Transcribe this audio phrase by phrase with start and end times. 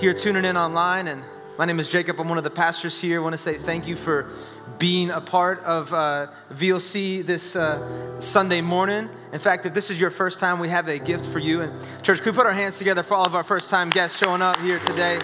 [0.00, 1.08] here tuning in online.
[1.08, 1.22] And
[1.58, 2.18] my name is Jacob.
[2.18, 3.20] I'm one of the pastors here.
[3.20, 4.30] I want to say thank you for
[4.78, 9.10] being a part of uh, VLC this uh, Sunday morning.
[9.34, 11.60] In fact, if this is your first time, we have a gift for you.
[11.60, 14.18] And church, can we put our hands together for all of our first time guests
[14.18, 15.18] showing up here today?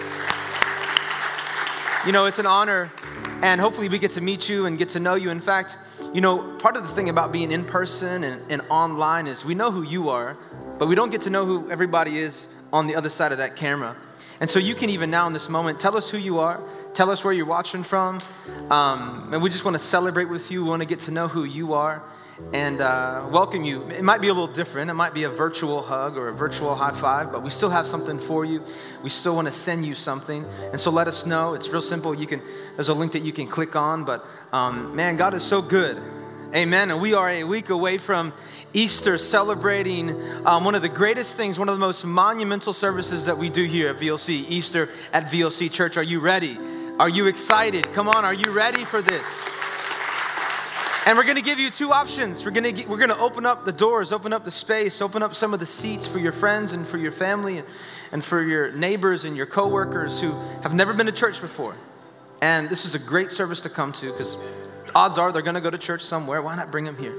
[2.05, 2.91] You know, it's an honor,
[3.41, 5.31] and hopefully we get to meet you and get to know you.
[5.31, 5.75] In fact,
[6.13, 9.55] you know, part of the thing about being in person and, and online is we
[9.55, 10.37] know who you are,
[10.77, 13.55] but we don't get to know who everybody is on the other side of that
[13.55, 13.95] camera.
[14.39, 17.09] And so you can even now in this moment tell us who you are, tell
[17.09, 18.21] us where you're watching from.
[18.69, 20.63] Um, and we just want to celebrate with you.
[20.63, 22.03] We want to get to know who you are
[22.53, 23.87] and uh, welcome you.
[23.87, 24.91] It might be a little different.
[24.91, 27.87] It might be a virtual hug or a virtual high five, but we still have
[27.87, 28.63] something for you.
[29.01, 30.45] We still want to send you something.
[30.71, 31.55] And so let us know.
[31.55, 32.13] It's real simple.
[32.13, 32.41] You can,
[32.75, 36.01] there's a link that you can click on, but um, man, God is so good.
[36.55, 36.91] Amen.
[36.91, 38.31] And we are a week away from
[38.73, 40.09] Easter, celebrating
[40.45, 43.63] um, one of the greatest things, one of the most monumental services that we do
[43.63, 45.97] here at VLC, Easter at VLC Church.
[45.97, 46.57] Are you ready?
[46.99, 47.85] Are you excited?
[47.93, 49.49] Come on, are you ready for this?
[51.05, 52.43] And we're going to give you two options.
[52.43, 55.33] We're going to we're to open up the doors, open up the space, open up
[55.33, 57.67] some of the seats for your friends and for your family and,
[58.11, 60.31] and for your neighbors and your coworkers who
[60.63, 61.75] have never been to church before.
[62.41, 64.37] And this is a great service to come to because
[64.93, 66.41] odds are they're going to go to church somewhere.
[66.41, 67.15] Why not bring them here?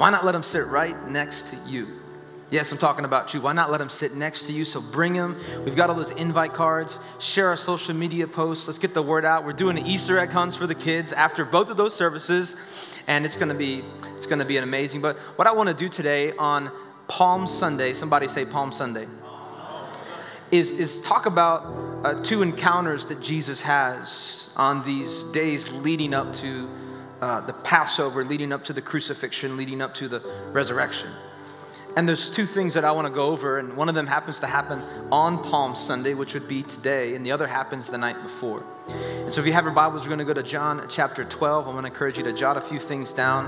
[0.00, 1.86] Why not let them sit right next to you?
[2.48, 3.42] Yes, I'm talking about you.
[3.42, 4.64] Why not let them sit next to you?
[4.64, 5.36] So bring them.
[5.62, 6.98] We've got all those invite cards.
[7.18, 8.66] Share our social media posts.
[8.66, 9.44] Let's get the word out.
[9.44, 12.56] We're doing Easter egg hunts for the kids after both of those services,
[13.08, 13.84] and it's to be
[14.16, 15.02] it's to be an amazing.
[15.02, 16.70] But what I want to do today on
[17.06, 19.06] Palm Sunday, somebody say Palm Sunday,
[20.50, 26.32] is is talk about uh, two encounters that Jesus has on these days leading up
[26.36, 26.70] to
[27.20, 30.20] uh, the Passover, leading up to the crucifixion, leading up to the
[30.52, 31.10] resurrection.
[31.96, 34.38] And there's two things that I want to go over, and one of them happens
[34.40, 38.22] to happen on Palm Sunday, which would be today, and the other happens the night
[38.22, 38.64] before.
[38.86, 41.66] And so if you have your Bibles, we're going to go to John chapter 12.
[41.66, 43.46] I'm going to encourage you to jot a few things down.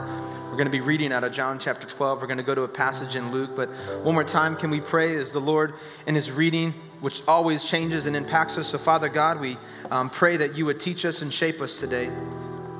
[0.51, 2.21] We're going to be reading out of John chapter 12.
[2.21, 3.69] We're going to go to a passage in Luke, but
[4.03, 5.75] one more time, can we pray as the Lord
[6.07, 8.69] in his reading, which always changes and impacts us?
[8.69, 9.57] So, Father God, we
[9.91, 12.11] um, pray that you would teach us and shape us today.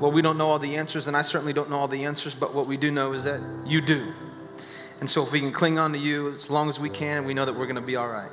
[0.03, 2.35] Lord, we don't know all the answers, and I certainly don't know all the answers,
[2.35, 4.11] but what we do know is that you do.
[4.99, 7.33] And so if we can cling on to you as long as we can, we
[7.33, 8.29] know that we're going to be all right.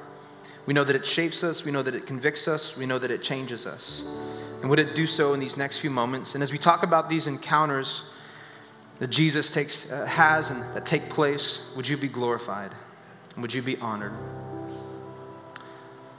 [0.67, 3.13] We know that it shapes us, we know that it convicts us, we know that
[3.13, 4.03] it changes us.
[4.61, 6.35] And would it do so in these next few moments?
[6.35, 8.03] And as we talk about these encounters
[8.99, 12.73] that Jesus takes, uh, has and that take place, would you be glorified?
[13.39, 14.15] Would you be honored?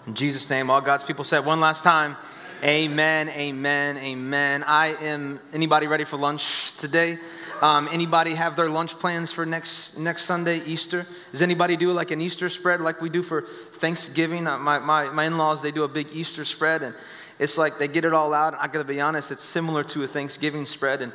[0.08, 2.16] In Jesus' name, all God's people said one last time.
[2.64, 4.64] Amen, amen, amen.
[4.68, 7.18] I am, anybody ready for lunch today?
[7.60, 11.08] Um, anybody have their lunch plans for next next Sunday, Easter?
[11.32, 14.46] Does anybody do like an Easter spread like we do for Thanksgiving?
[14.46, 16.94] Uh, my, my, my in-laws, they do a big Easter spread and
[17.40, 18.54] it's like they get it all out.
[18.54, 21.14] And I gotta be honest, it's similar to a Thanksgiving spread and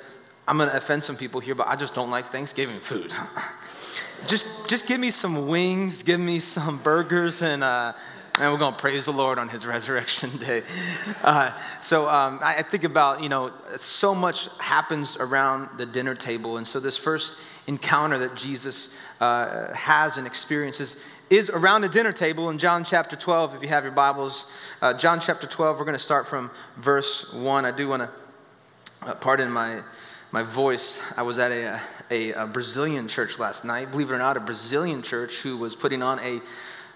[0.49, 3.13] I'm gonna offend some people here, but I just don't like Thanksgiving food.
[4.27, 7.93] just, just give me some wings, give me some burgers and uh,
[8.39, 10.63] and we're going to praise the Lord on his resurrection day.
[11.23, 16.15] Uh, so um, I, I think about, you know, so much happens around the dinner
[16.15, 16.59] table.
[16.59, 17.37] And so this first
[17.67, 20.97] encounter that Jesus uh, has and experiences
[21.31, 23.55] is around the dinner table in John chapter 12.
[23.55, 24.51] If you have your Bibles,
[24.83, 27.65] uh, John chapter 12, we're going to start from verse 1.
[27.65, 28.11] I do want to,
[29.09, 29.81] uh, pardon my,
[30.31, 31.81] my voice, I was at a,
[32.11, 33.91] a, a Brazilian church last night.
[33.91, 36.43] Believe it or not, a Brazilian church who was putting on a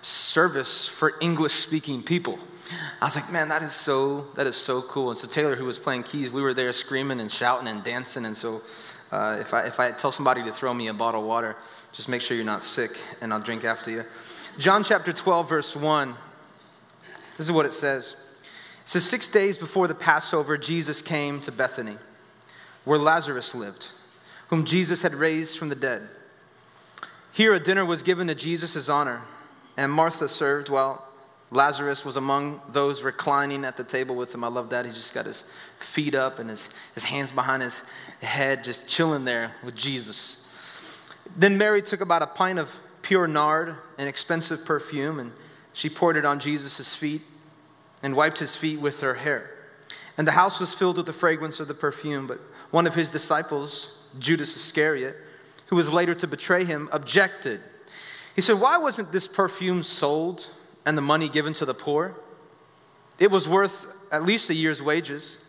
[0.03, 2.39] service for English speaking people.
[3.01, 5.11] I was like, man, that is so that is so cool.
[5.11, 8.25] And so Taylor, who was playing keys, we were there screaming and shouting and dancing.
[8.25, 8.63] And so
[9.11, 11.57] uh, if I if I tell somebody to throw me a bottle of water,
[11.93, 14.05] just make sure you're not sick, and I'll drink after you.
[14.59, 16.15] John chapter 12, verse 1.
[17.37, 18.17] This is what it says.
[18.83, 21.97] It says, Six days before the Passover, Jesus came to Bethany,
[22.85, 23.89] where Lazarus lived,
[24.49, 26.09] whom Jesus had raised from the dead.
[27.33, 29.23] Here a dinner was given to Jesus' honor
[29.81, 31.03] and Martha served while
[31.51, 34.45] Lazarus was among those reclining at the table with him.
[34.45, 34.85] I love that.
[34.85, 37.81] He just got his feet up and his, his hands behind his
[38.21, 40.47] head, just chilling there with Jesus.
[41.35, 45.33] Then Mary took about a pint of pure nard, an expensive perfume, and
[45.73, 47.23] she poured it on Jesus' feet.
[48.03, 49.51] and wiped his feet with her hair.
[50.19, 52.27] And the house was filled with the fragrance of the perfume.
[52.27, 52.41] But
[52.71, 55.17] one of his disciples, Judas Iscariot,
[55.67, 57.61] who was later to betray him, objected.
[58.35, 60.49] He said, Why wasn't this perfume sold
[60.87, 62.15] and the money given to the poor?
[63.19, 65.45] It was worth at least a year's wages.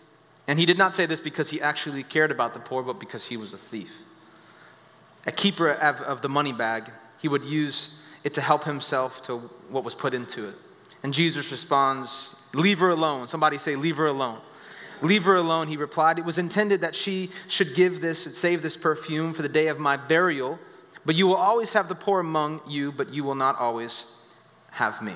[0.47, 3.27] And he did not say this because he actually cared about the poor, but because
[3.27, 3.93] he was a thief.
[5.25, 6.91] A keeper of the money bag,
[7.21, 9.37] he would use it to help himself to
[9.69, 10.55] what was put into it.
[11.03, 13.27] And Jesus responds, Leave her alone.
[13.27, 14.39] Somebody say, Leave her alone.
[15.01, 16.19] Leave her alone, he replied.
[16.19, 19.67] It was intended that she should give this and save this perfume for the day
[19.67, 20.59] of my burial.
[21.05, 24.05] But you will always have the poor among you, but you will not always
[24.71, 25.15] have me.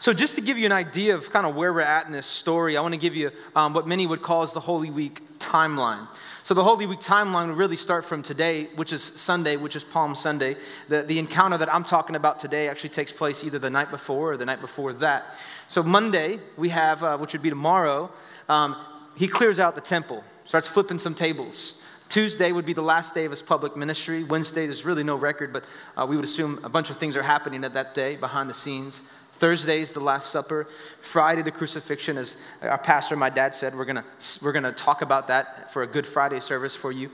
[0.00, 2.26] So, just to give you an idea of kind of where we're at in this
[2.26, 5.38] story, I want to give you um, what many would call as the Holy Week
[5.38, 6.06] timeline.
[6.44, 9.82] So, the Holy Week timeline would really start from today, which is Sunday, which is
[9.82, 10.56] Palm Sunday.
[10.88, 14.32] The, the encounter that I'm talking about today actually takes place either the night before
[14.32, 15.36] or the night before that.
[15.66, 18.10] So, Monday, we have, uh, which would be tomorrow,
[18.48, 18.76] um,
[19.16, 21.82] he clears out the temple, starts flipping some tables.
[22.08, 24.24] Tuesday would be the last day of his public ministry.
[24.24, 25.64] Wednesday, there's really no record, but
[25.96, 28.54] uh, we would assume a bunch of things are happening at that day behind the
[28.54, 29.02] scenes.
[29.34, 30.66] Thursday is the Last Supper.
[31.00, 32.16] Friday, the crucifixion.
[32.16, 34.04] As our pastor, my dad said, we're going to
[34.42, 37.10] we're gonna talk about that for a Good Friday service for you.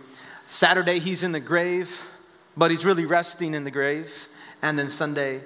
[0.46, 2.08] Saturday, he's in the grave,
[2.56, 4.29] but he's really resting in the grave.
[4.62, 5.43] And then Sunday,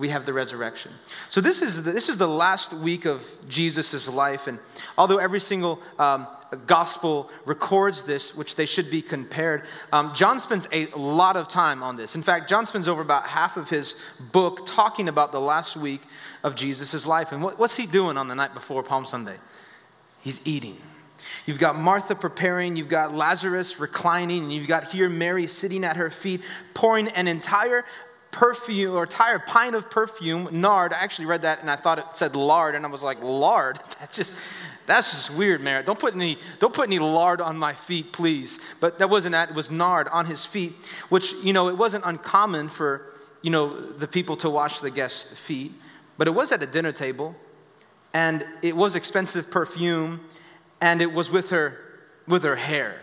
[0.00, 0.90] we have the resurrection.
[1.28, 4.46] So this is the, this is the last week of Jesus' life.
[4.46, 4.58] And
[4.96, 6.26] although every single um,
[6.66, 9.64] gospel records this, which they should be compared.
[9.92, 12.14] Um, John spends a lot of time on this.
[12.16, 13.94] In fact, John spends over about half of his
[14.32, 16.02] book talking about the last week
[16.42, 17.30] of Jesus' life.
[17.30, 19.36] And what, what's he doing on the night before Palm Sunday?
[20.22, 20.76] He's eating.
[21.46, 25.96] You've got Martha preparing, you've got Lazarus reclining, and you've got here Mary sitting at
[25.96, 26.42] her feet,
[26.74, 27.84] pouring an entire
[28.30, 30.92] perfume or entire pint of perfume, nard.
[30.92, 33.78] I actually read that and I thought it said lard, and I was like, lard?
[34.00, 34.34] That just
[34.90, 35.86] that's just weird, Merritt.
[35.86, 38.58] Don't put any, don't put any lard on my feet, please.
[38.80, 39.50] But that wasn't that.
[39.50, 40.72] It was nard on his feet,
[41.10, 45.38] which, you know, it wasn't uncommon for, you know, the people to wash the guests'
[45.38, 45.72] feet.
[46.18, 47.36] But it was at a dinner table,
[48.12, 50.22] and it was expensive perfume,
[50.80, 51.78] and it was with her,
[52.26, 53.00] with her hair.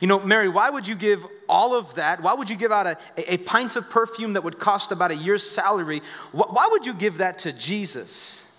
[0.00, 2.22] You know, Mary, why would you give all of that?
[2.22, 5.10] Why would you give out a, a, a pint of perfume that would cost about
[5.10, 6.00] a year's salary?
[6.32, 8.58] Why would you give that to Jesus?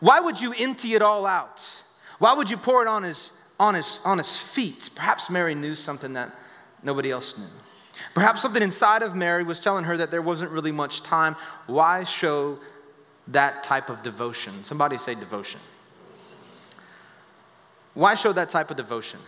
[0.00, 1.82] Why would you empty it all out?
[2.18, 4.90] Why would you pour it on his, on his, on his feet?
[4.94, 6.32] Perhaps Mary knew something that
[6.82, 7.44] nobody else knew.
[8.14, 11.34] Perhaps something inside of Mary was telling her that there wasn't really much time.
[11.66, 12.58] Why show
[13.28, 14.62] that type of devotion?
[14.62, 15.60] Somebody say devotion.
[17.94, 19.18] Why show that type of devotion?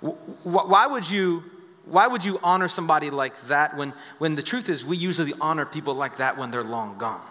[0.00, 1.44] Why would you,
[1.84, 5.64] why would you honor somebody like that when, when the truth is we usually honor
[5.64, 7.26] people like that when they're long gone?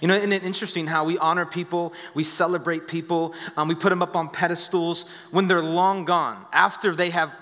[0.00, 3.88] You know, isn't it interesting how we honor people, we celebrate people, um, we put
[3.88, 7.34] them up on pedestals when they're long gone, after they have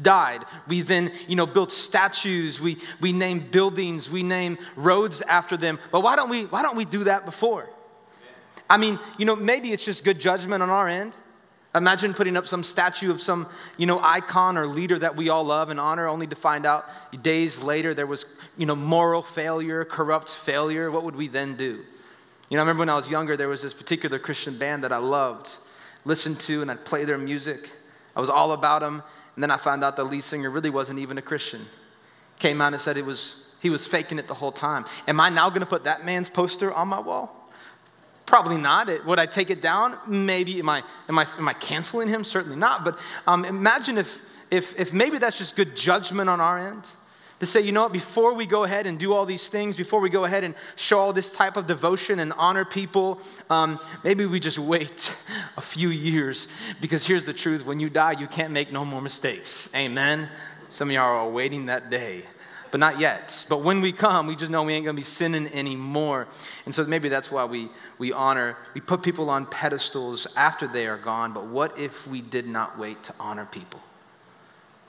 [0.00, 0.44] died.
[0.68, 5.78] We then, you know, build statues, we, we name buildings, we name roads after them.
[5.90, 7.68] But why don't we, why don't we do that before?
[8.70, 11.14] I mean, you know, maybe it's just good judgment on our end.
[11.74, 15.44] Imagine putting up some statue of some, you know, icon or leader that we all
[15.44, 16.88] love and honor, only to find out
[17.22, 18.24] days later there was,
[18.56, 20.90] you know, moral failure, corrupt failure.
[20.90, 21.84] What would we then do?
[22.48, 24.92] You know, I remember when I was younger, there was this particular Christian band that
[24.92, 25.50] I loved,
[26.06, 27.70] listened to, and I'd play their music.
[28.16, 29.02] I was all about them,
[29.34, 31.66] and then I found out the lead singer really wasn't even a Christian.
[32.38, 34.84] Came out and said it was he was faking it the whole time.
[35.06, 37.34] Am I now going to put that man's poster on my wall?
[38.28, 38.90] Probably not.
[38.90, 39.98] It, would I take it down?
[40.06, 40.58] Maybe.
[40.58, 42.24] Am I, am I, am I canceling him?
[42.24, 42.84] Certainly not.
[42.84, 46.86] But um, imagine if, if, if maybe that's just good judgment on our end
[47.40, 50.00] to say, you know what, before we go ahead and do all these things, before
[50.00, 53.18] we go ahead and show all this type of devotion and honor people,
[53.48, 55.16] um, maybe we just wait
[55.56, 56.48] a few years.
[56.82, 59.74] Because here's the truth when you die, you can't make no more mistakes.
[59.74, 60.28] Amen?
[60.68, 62.24] Some of y'all are waiting that day,
[62.70, 63.46] but not yet.
[63.48, 66.28] But when we come, we just know we ain't gonna be sinning anymore.
[66.64, 70.86] And so maybe that's why we, we honor, we put people on pedestals after they
[70.86, 71.32] are gone.
[71.32, 73.80] But what if we did not wait to honor people?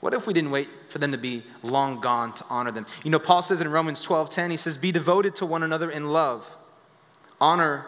[0.00, 2.86] What if we didn't wait for them to be long gone to honor them?
[3.04, 5.90] You know, Paul says in Romans 12 10, he says, Be devoted to one another
[5.90, 6.56] in love.
[7.40, 7.86] Honor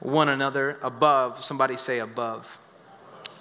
[0.00, 2.60] one another above, somebody say above,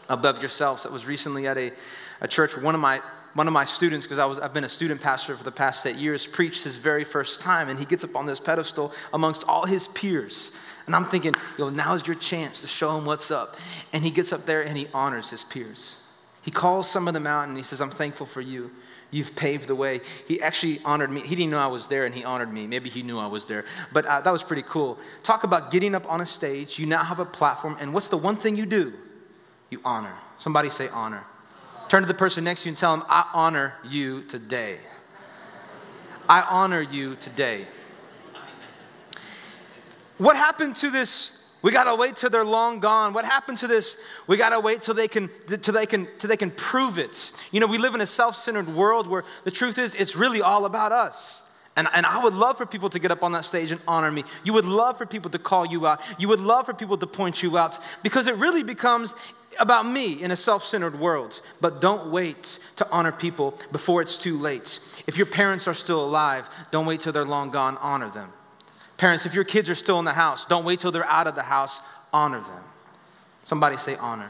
[0.10, 0.84] above yourselves.
[0.84, 1.72] That was recently at a,
[2.20, 2.58] a church.
[2.58, 3.02] One of my
[3.34, 5.86] one of my students, because I was I've been a student pastor for the past
[5.86, 9.48] eight years, preached his very first time, and he gets up on this pedestal amongst
[9.48, 10.58] all his peers.
[10.90, 13.58] And I'm thinking, yo, now's your chance to show him what's up.
[13.94, 15.98] And he gets up there and he honors his peers.
[16.42, 18.72] He calls some of them out and he says, I'm thankful for you.
[19.12, 20.02] You've paved the way.
[20.28, 21.22] He actually honored me.
[21.22, 22.66] He didn't know I was there and he honored me.
[22.66, 23.66] Maybe he knew I was there.
[23.94, 24.98] But uh, that was pretty cool.
[25.22, 26.80] Talk about getting up on a stage.
[26.80, 27.78] You now have a platform.
[27.80, 28.94] And what's the one thing you do?
[29.70, 30.16] You honor.
[30.40, 31.24] Somebody say honor.
[31.90, 34.78] Turn to the person next to you and tell them, I honor you today.
[36.30, 37.66] I honor you today.
[40.20, 41.36] What happened to this?
[41.64, 43.14] We gotta wait till they're long gone.
[43.14, 43.98] What happened to this?
[44.28, 47.32] We gotta wait till they can till they can till they can prove it.
[47.52, 50.66] You know, we live in a self-centered world where the truth is it's really all
[50.66, 51.44] about us.
[51.76, 54.12] And, and I would love for people to get up on that stage and honor
[54.12, 54.26] me.
[54.44, 56.02] You would love for people to call you out.
[56.18, 59.16] You would love for people to point you out because it really becomes
[59.60, 61.42] about me in a self centered world.
[61.62, 64.80] But don't wait to honor people before it's too late.
[65.08, 68.32] If your parents are still alive, don't wait till they're long gone, honor them.
[68.98, 71.36] Parents, if your kids are still in the house, don't wait till they're out of
[71.36, 72.64] the house, honor them.
[73.44, 74.30] Somebody say honor.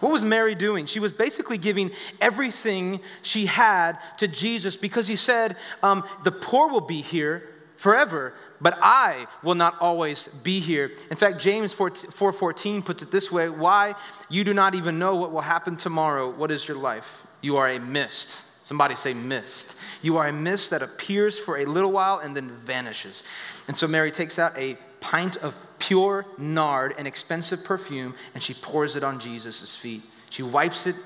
[0.00, 0.86] What was Mary doing?
[0.86, 1.90] She was basically giving
[2.20, 8.34] everything she had to Jesus because he said, um, The poor will be here forever,
[8.60, 10.90] but I will not always be here.
[11.10, 13.94] In fact, James 4:14 puts it this way, why
[14.28, 16.30] you do not even know what will happen tomorrow.
[16.30, 17.26] What is your life?
[17.40, 18.44] You are a mist.
[18.66, 19.76] Somebody say mist.
[20.02, 23.22] You are a mist that appears for a little while and then vanishes.
[23.68, 28.54] And so Mary takes out a pint of pure nard, an expensive perfume, and she
[28.54, 30.02] pours it on Jesus' feet.
[30.30, 30.96] She wipes it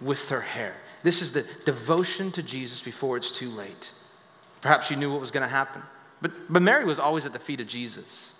[0.00, 0.74] with her hair.
[1.02, 3.92] This is the devotion to Jesus before it's too late.
[4.60, 5.82] Perhaps she knew what was going to happen.
[6.22, 8.34] But, but Mary was always at the feet of Jesus.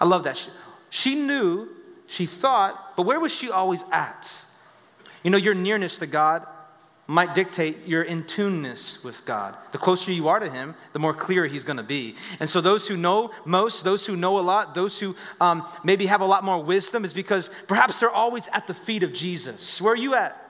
[0.00, 0.36] I love that.
[0.36, 0.50] She,
[0.88, 1.68] she knew,
[2.06, 4.44] she thought, but where was she always at?
[5.22, 6.46] You know, your nearness to God
[7.06, 9.56] might dictate your in tuneness with God.
[9.72, 12.14] The closer you are to Him, the more clear He's going to be.
[12.38, 16.06] And so, those who know most, those who know a lot, those who um, maybe
[16.06, 19.80] have a lot more wisdom, is because perhaps they're always at the feet of Jesus.
[19.80, 20.49] Where are you at?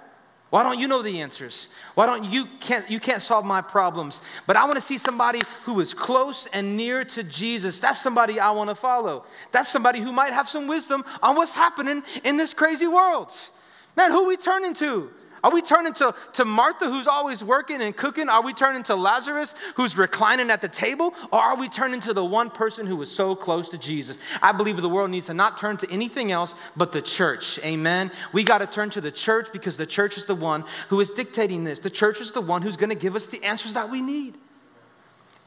[0.51, 1.69] Why don't you know the answers?
[1.95, 4.21] Why don't you can't you can't solve my problems?
[4.49, 7.79] But I want to see somebody who is close and near to Jesus.
[7.79, 9.25] That's somebody I want to follow.
[9.53, 13.33] That's somebody who might have some wisdom on what's happening in this crazy world.
[13.97, 15.11] Man, who we turning to?
[15.43, 18.29] Are we turning to, to Martha, who's always working and cooking?
[18.29, 21.15] Are we turning to Lazarus, who's reclining at the table?
[21.33, 24.19] Or are we turning to the one person who was so close to Jesus?
[24.43, 27.59] I believe the world needs to not turn to anything else but the church.
[27.61, 28.11] Amen.
[28.33, 31.11] We got to turn to the church because the church is the one who is
[31.11, 31.81] dictating this.
[31.81, 34.37] The church is the one who's going to give us the answers that we need.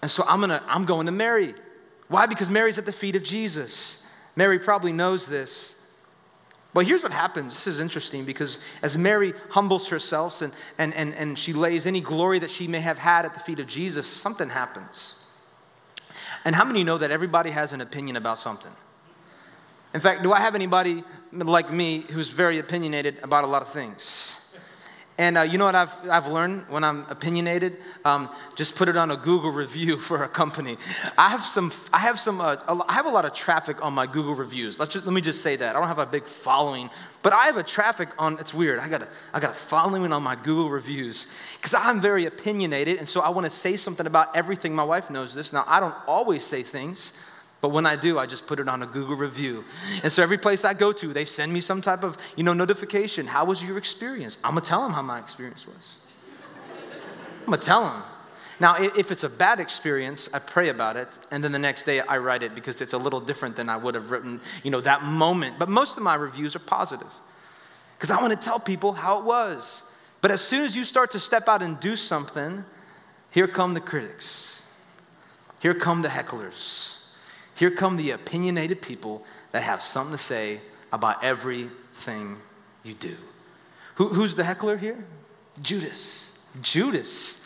[0.01, 1.53] And so I'm, gonna, I'm going to Mary.
[2.07, 2.25] Why?
[2.25, 4.05] Because Mary's at the feet of Jesus.
[4.35, 5.82] Mary probably knows this.
[6.73, 7.53] But here's what happens.
[7.53, 12.01] This is interesting because as Mary humbles herself and, and, and, and she lays any
[12.01, 15.23] glory that she may have had at the feet of Jesus, something happens.
[16.45, 18.71] And how many know that everybody has an opinion about something?
[19.93, 23.69] In fact, do I have anybody like me who's very opinionated about a lot of
[23.69, 24.42] things?
[25.17, 27.77] And uh, you know what I've, I've learned when I'm opinionated?
[28.03, 30.77] Um, just put it on a Google review for a company.
[31.17, 34.07] I have some, I have some, uh, I have a lot of traffic on my
[34.07, 34.79] Google reviews.
[34.79, 35.75] Let's just, let me just say that.
[35.75, 36.89] I don't have a big following,
[37.21, 38.79] but I have a traffic on, it's weird.
[38.79, 42.97] I got a, I got a following on my Google reviews because I'm very opinionated.
[42.97, 44.75] And so I want to say something about everything.
[44.75, 45.53] My wife knows this.
[45.53, 47.13] Now, I don't always say things.
[47.63, 49.63] But when I do, I just put it on a Google review.
[50.03, 52.51] And so every place I go to, they send me some type of, you know,
[52.51, 53.25] notification.
[53.25, 54.37] How was your experience?
[54.43, 55.95] I'm gonna tell them how my experience was.
[57.39, 58.03] I'm gonna tell them.
[58.59, 62.01] Now, if it's a bad experience, I pray about it, and then the next day
[62.01, 64.81] I write it because it's a little different than I would have written, you know,
[64.81, 65.57] that moment.
[65.57, 67.13] But most of my reviews are positive
[67.97, 69.89] because I want to tell people how it was.
[70.19, 72.65] But as soon as you start to step out and do something,
[73.31, 74.69] here come the critics.
[75.61, 76.92] Here come the hecklers.
[77.55, 82.37] Here come the opinionated people that have something to say about everything
[82.83, 83.15] you do.
[83.95, 85.05] Who, who's the heckler here?
[85.61, 86.45] Judas.
[86.61, 87.43] Judas.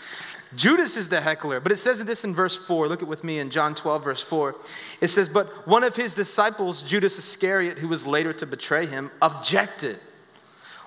[0.56, 2.88] Judas is the heckler, but it says this in verse 4.
[2.88, 4.56] Look at with me in John 12, verse 4.
[5.02, 9.12] It says, But one of his disciples, Judas Iscariot, who was later to betray him,
[9.22, 10.00] objected.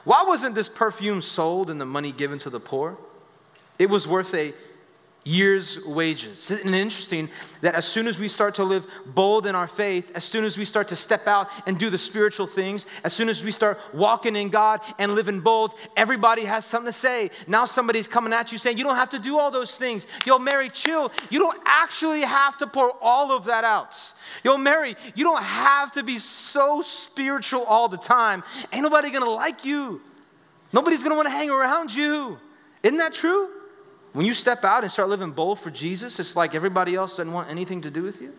[0.05, 2.97] Why wasn't this perfume sold and the money given to the poor?
[3.79, 4.55] It was worth a
[5.25, 6.51] year's wages.
[6.51, 7.29] Isn't it interesting
[7.61, 10.57] that as soon as we start to live bold in our faith, as soon as
[10.57, 13.79] we start to step out and do the spiritual things, as soon as we start
[13.93, 17.31] walking in God and living bold, everybody has something to say.
[17.47, 20.07] Now somebody's coming at you saying, You don't have to do all those things.
[20.25, 21.13] Yo, Mary, chill.
[21.29, 23.97] You don't actually have to pour all of that out.
[24.43, 28.43] Yo, Mary, you don't have to be so spiritual all the time.
[28.73, 30.01] Ain't nobody gonna like you.
[30.73, 32.39] Nobody's gonna wanna hang around you.
[32.83, 33.60] Isn't that true?
[34.13, 37.33] When you step out and start living bold for Jesus, it's like everybody else doesn't
[37.33, 38.33] want anything to do with you.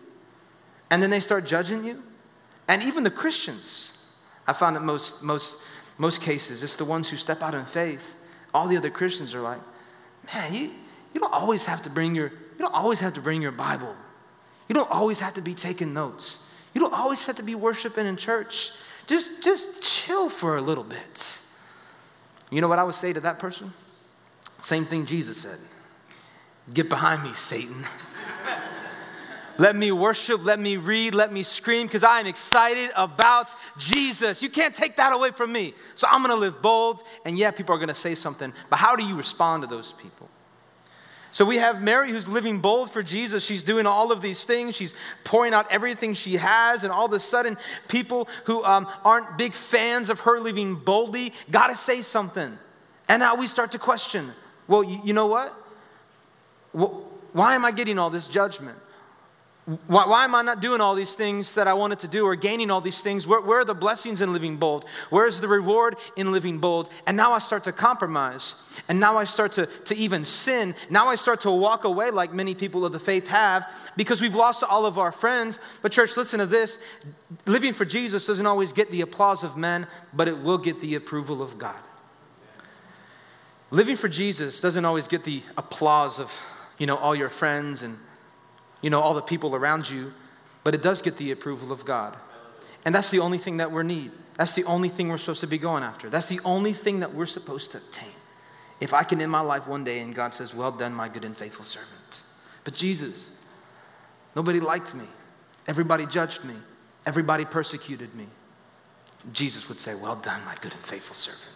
[0.90, 2.02] And then they start judging you.
[2.68, 3.96] And even the Christians,
[4.46, 5.62] I found that most, most,
[5.98, 8.16] most cases, it's the ones who step out in faith.
[8.52, 9.60] All the other Christians are like,
[10.34, 10.70] man, you,
[11.14, 13.94] You don't always have to bring your, you don't always have to bring your Bible.
[14.68, 16.46] You don't always have to be taking notes.
[16.74, 18.70] You don't always have to be worshiping in church.
[19.06, 21.40] Just, just chill for a little bit.
[22.50, 23.74] You know what I would say to that person?
[24.62, 25.58] Same thing Jesus said
[26.72, 27.84] Get behind me, Satan.
[29.58, 34.40] let me worship, let me read, let me scream, because I am excited about Jesus.
[34.40, 35.74] You can't take that away from me.
[35.96, 39.04] So I'm gonna live bold, and yeah, people are gonna say something, but how do
[39.04, 40.28] you respond to those people?
[41.32, 43.44] So we have Mary who's living bold for Jesus.
[43.44, 44.76] She's doing all of these things.
[44.76, 46.84] She's pouring out everything she has.
[46.84, 47.56] And all of a sudden,
[47.88, 52.58] people who um, aren't big fans of her living boldly got to say something.
[53.08, 54.34] And now we start to question
[54.68, 55.54] well, you, you know what?
[56.72, 57.08] well?
[57.32, 58.78] Why am I getting all this judgment?
[59.64, 62.34] Why, why, am I not doing all these things that I wanted to do or
[62.34, 63.28] gaining all these things?
[63.28, 64.84] Where, where, are the blessings in living bold?
[65.08, 66.90] Where's the reward in living bold?
[67.06, 68.56] And now I start to compromise.
[68.88, 70.74] And now I start to, to even sin.
[70.90, 73.64] Now I start to walk away like many people of the faith have
[73.96, 75.60] because we've lost all of our friends.
[75.80, 76.80] But, church, listen to this
[77.46, 80.96] living for Jesus doesn't always get the applause of men, but it will get the
[80.96, 81.78] approval of God.
[83.72, 86.30] Living for Jesus doesn't always get the applause of,
[86.76, 87.98] you know, all your friends and
[88.82, 90.12] you know, all the people around you,
[90.62, 92.14] but it does get the approval of God.
[92.84, 94.10] And that's the only thing that we need.
[94.34, 96.10] That's the only thing we're supposed to be going after.
[96.10, 98.10] That's the only thing that we're supposed to obtain.
[98.78, 101.24] If I can end my life one day and God says, Well done, my good
[101.24, 102.24] and faithful servant.
[102.64, 103.30] But Jesus,
[104.36, 105.06] nobody liked me.
[105.66, 106.56] Everybody judged me.
[107.06, 108.26] Everybody persecuted me.
[109.32, 111.51] Jesus would say, Well done, my good and faithful servant.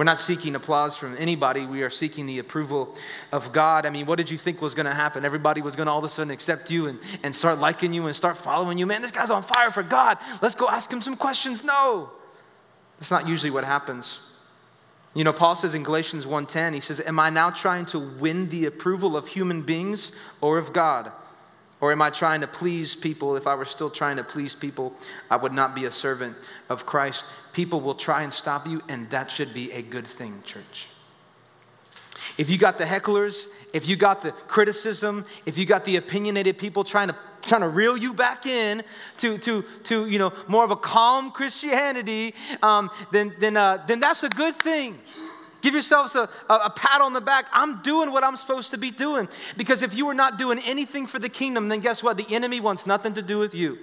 [0.00, 1.66] We're not seeking applause from anybody.
[1.66, 2.96] We are seeking the approval
[3.32, 3.84] of God.
[3.84, 5.26] I mean, what did you think was going to happen?
[5.26, 8.06] Everybody was going to all of a sudden accept you and, and start liking you
[8.06, 8.86] and start following you.
[8.86, 10.16] Man, this guy's on fire for God.
[10.40, 11.62] Let's go ask him some questions.
[11.62, 12.08] No,
[12.98, 14.22] that's not usually what happens.
[15.12, 18.48] You know, Paul says in Galatians 1:10, he says, "Am I now trying to win
[18.48, 21.12] the approval of human beings or of God?
[21.80, 23.36] Or am I trying to please people?
[23.36, 24.92] If I were still trying to please people,
[25.30, 26.36] I would not be a servant
[26.68, 30.42] of Christ." people will try and stop you, and that should be a good thing,
[30.44, 30.86] church.
[32.38, 36.58] If you got the hecklers, if you got the criticism, if you got the opinionated
[36.58, 38.82] people trying to trying to reel you back in
[39.16, 43.98] to, to, to you know, more of a calm Christianity, um, then, then, uh, then
[43.98, 44.98] that's a good thing.
[45.60, 47.48] Give yourselves a, a, a, pat on the back.
[47.52, 49.28] I'm doing what I'm supposed to be doing.
[49.56, 52.16] Because if you are not doing anything for the kingdom, then guess what?
[52.16, 53.78] The enemy wants nothing to do with you.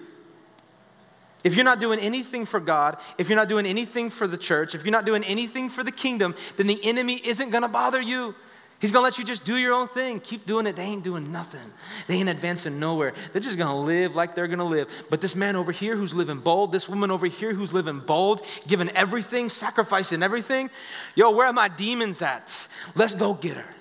[1.44, 4.74] If you're not doing anything for God, if you're not doing anything for the church,
[4.76, 8.34] if you're not doing anything for the kingdom, then the enemy isn't gonna bother you.
[8.80, 10.20] He's gonna let you just do your own thing.
[10.20, 10.76] Keep doing it.
[10.76, 11.74] They ain't doing nothing.
[12.06, 13.14] They ain't advancing nowhere.
[13.34, 14.94] They're just gonna live like they're gonna live.
[15.10, 18.46] But this man over here who's living bold, this woman over here who's living bold,
[18.68, 20.70] giving everything, sacrificing everything,
[21.16, 22.68] yo, where are my demons at?
[22.96, 23.74] Let's go get her.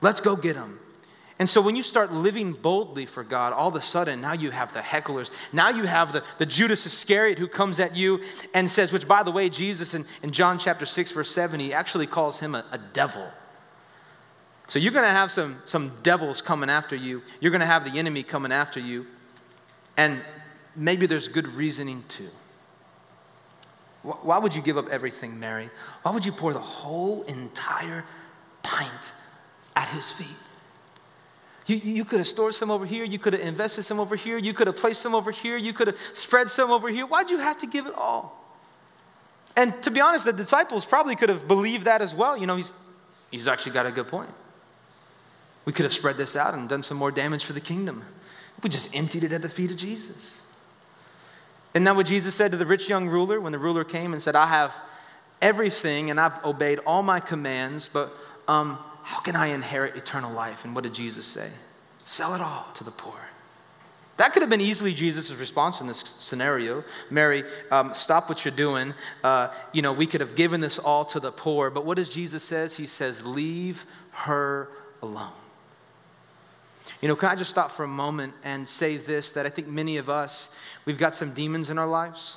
[0.00, 0.80] Let's go get them.
[1.38, 4.50] And so when you start living boldly for God, all of a sudden now you
[4.50, 5.30] have the hecklers.
[5.52, 9.22] Now you have the, the Judas Iscariot who comes at you and says, which by
[9.22, 12.64] the way, Jesus in, in John chapter 6, verse 7, he actually calls him a,
[12.72, 13.26] a devil.
[14.70, 17.22] So you're going to have some, some devils coming after you.
[17.40, 19.04] You're going to have the enemy coming after you.
[19.96, 20.22] And
[20.76, 22.28] maybe there's good reasoning too.
[24.04, 25.70] Why would you give up everything, Mary?
[26.02, 28.04] Why would you pour the whole entire
[28.62, 29.12] pint
[29.74, 30.28] at his feet?
[31.66, 33.02] You, you could have stored some over here.
[33.02, 34.38] You could have invested some over here.
[34.38, 35.56] You could have placed some over here.
[35.56, 37.06] You could have spread some over here.
[37.06, 38.40] Why'd you have to give it all?
[39.56, 42.36] And to be honest, the disciples probably could have believed that as well.
[42.36, 42.72] You know, he's,
[43.32, 44.30] he's actually got a good point.
[45.64, 48.04] We could have spread this out and done some more damage for the kingdom.
[48.62, 50.42] We just emptied it at the feet of Jesus.
[51.74, 54.20] Isn't that what Jesus said to the rich young ruler when the ruler came and
[54.20, 54.80] said, I have
[55.40, 58.12] everything and I've obeyed all my commands, but
[58.48, 60.64] um, how can I inherit eternal life?
[60.64, 61.50] And what did Jesus say?
[62.04, 63.14] Sell it all to the poor.
[64.16, 66.84] That could have been easily Jesus' response in this scenario.
[67.08, 68.92] Mary, um, stop what you're doing.
[69.24, 71.70] Uh, you know, we could have given this all to the poor.
[71.70, 72.76] But what does Jesus says?
[72.76, 74.68] He says, leave her
[75.00, 75.32] alone.
[77.00, 79.68] You know, can I just stop for a moment and say this that I think
[79.68, 80.50] many of us,
[80.84, 82.36] we've got some demons in our lives.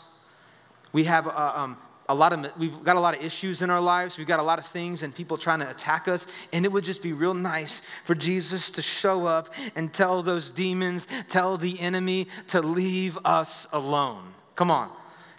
[0.92, 1.78] We have uh, um,
[2.10, 4.18] a lot of we've got a lot of issues in our lives.
[4.18, 6.28] We've got a lot of things and people trying to attack us.
[6.52, 10.52] And it would just be real nice for jesus to show up and tell those
[10.52, 14.24] demons tell the enemy to leave us alone.
[14.56, 14.90] Come on.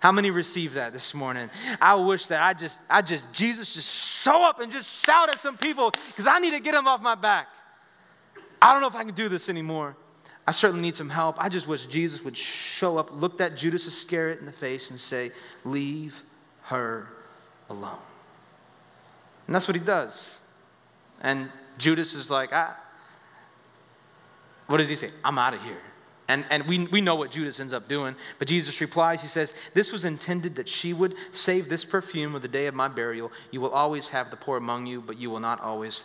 [0.00, 1.48] How many received that this morning?
[1.80, 3.88] I wish that i just i just jesus just
[4.22, 7.00] show up and just shout at some people because i need to get them off
[7.00, 7.48] my back
[8.64, 9.96] i don't know if i can do this anymore
[10.46, 11.42] I certainly need some help.
[11.42, 15.00] I just wish Jesus would show up, look that Judas Iscariot in the face, and
[15.00, 15.32] say,
[15.64, 16.22] Leave
[16.64, 17.08] her
[17.70, 17.96] alone.
[19.46, 20.42] And that's what he does.
[21.20, 22.78] And Judas is like, ah,
[24.66, 25.10] what does he say?
[25.24, 25.80] I'm out of here.
[26.26, 28.14] And, and we, we know what Judas ends up doing.
[28.38, 32.38] But Jesus replies, He says, This was intended that she would save this perfume for
[32.38, 33.30] the day of my burial.
[33.50, 36.04] You will always have the poor among you, but you will not always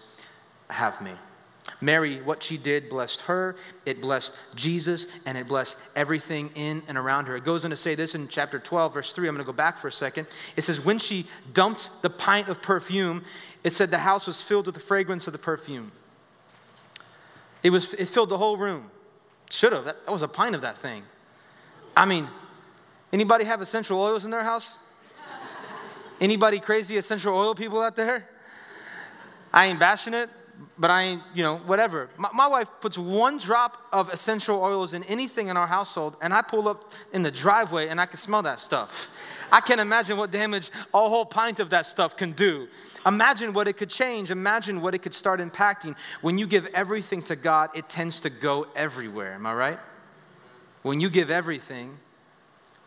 [0.69, 1.13] have me.
[1.82, 3.55] Mary, what she did blessed her,
[3.86, 7.36] it blessed Jesus, and it blessed everything in and around her.
[7.36, 9.27] It goes on to say this in chapter 12, verse 3.
[9.27, 10.27] I'm going to go back for a second.
[10.55, 13.23] It says, When she dumped the pint of perfume,
[13.63, 15.91] it said the house was filled with the fragrance of the perfume.
[17.62, 18.89] It, was, it filled the whole room.
[19.49, 19.86] Should have.
[19.86, 21.03] That, that was a pint of that thing.
[21.95, 22.27] I mean,
[23.12, 24.77] anybody have essential oils in their house?
[26.21, 28.27] Anybody crazy essential oil people out there?
[29.53, 30.29] I ain't bashing it,
[30.78, 32.10] but I you know, whatever.
[32.17, 36.34] My, my, wife puts one drop of essential oils in anything in our household, and
[36.34, 39.10] I pull up in the driveway and I can smell that stuff.
[39.52, 42.67] I can't imagine what damage a whole pint of that stuff can do.
[43.06, 44.32] Imagine what it could change.
[44.32, 45.95] Imagine what it could start impacting.
[46.22, 49.34] When you give everything to God, it tends to go everywhere.
[49.34, 49.80] Am I right?
[50.84, 51.98] When you give everything,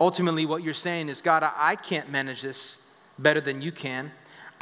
[0.00, 2.80] ultimately what you're saying is, God, I can't manage this
[3.18, 4.12] better than you can.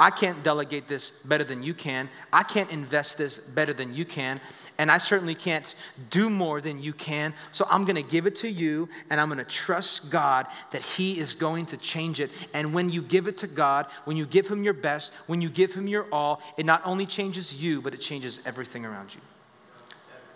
[0.01, 2.09] I can't delegate this better than you can.
[2.33, 4.41] I can't invest this better than you can.
[4.79, 5.75] And I certainly can't
[6.09, 7.35] do more than you can.
[7.53, 10.81] So I'm going to give it to you and I'm going to trust God that
[10.81, 12.31] He is going to change it.
[12.55, 15.51] And when you give it to God, when you give Him your best, when you
[15.51, 19.21] give Him your all, it not only changes you, but it changes everything around you.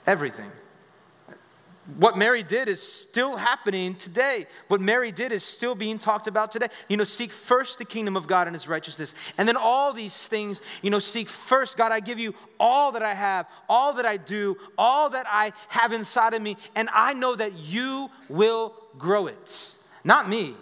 [0.07, 0.53] Everything.
[1.99, 4.47] What Mary did is still happening today.
[4.69, 6.69] What Mary did is still being talked about today.
[6.89, 9.15] You know, seek first the kingdom of God and his righteousness.
[9.37, 13.03] And then all these things, you know, seek first, God, I give you all that
[13.03, 17.13] I have, all that I do, all that I have inside of me, and I
[17.13, 19.77] know that you will grow it.
[20.05, 20.55] Not me.